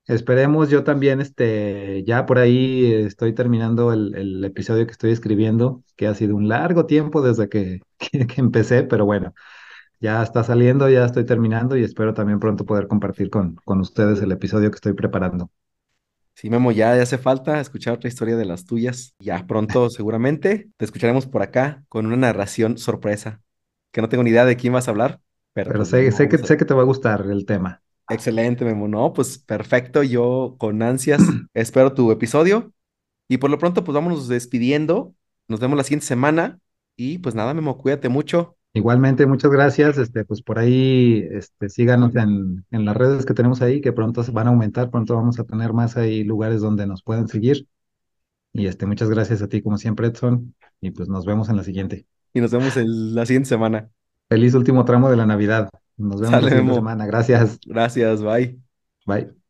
[0.08, 5.84] Esperemos, yo también, este, ya por ahí estoy terminando el, el episodio que estoy escribiendo,
[5.96, 9.34] que ha sido un largo tiempo desde que, que que empecé, pero bueno.
[10.02, 14.22] Ya está saliendo, ya estoy terminando y espero también pronto poder compartir con, con ustedes
[14.22, 15.50] el episodio que estoy preparando.
[16.36, 19.14] Sí, Memo, ya, ya hace falta escuchar otra historia de las tuyas.
[19.20, 23.42] Ya pronto, seguramente, te escucharemos por acá con una narración sorpresa,
[23.92, 25.22] que no tengo ni idea de quién vas a hablar,
[25.54, 27.82] pero Pero pues sé, sé que, sé que te va a gustar el tema.
[28.10, 31.22] Excelente, Memo, no, pues perfecto, yo con ansias
[31.54, 32.74] espero tu episodio
[33.28, 35.16] y por lo pronto pues vámonos despidiendo,
[35.48, 36.60] nos vemos la siguiente semana
[36.96, 39.98] y pues nada, Memo, cuídate mucho Igualmente, muchas gracias.
[40.00, 44.24] Este, pues por ahí, este, síganos en, en las redes que tenemos ahí, que pronto
[44.24, 47.68] se van a aumentar, pronto vamos a tener más ahí lugares donde nos puedan seguir.
[48.52, 50.56] Y este, muchas gracias a ti, como siempre, Edson.
[50.82, 52.08] Y pues nos vemos en la siguiente.
[52.34, 53.90] y nos vemos en la siguiente semana.
[54.28, 55.70] Feliz último tramo de la Navidad.
[56.04, 57.06] Nos vemos la Sale, siguiente semana.
[57.06, 57.60] Gracias.
[57.66, 58.60] gracias, bye.
[59.06, 59.43] Bye.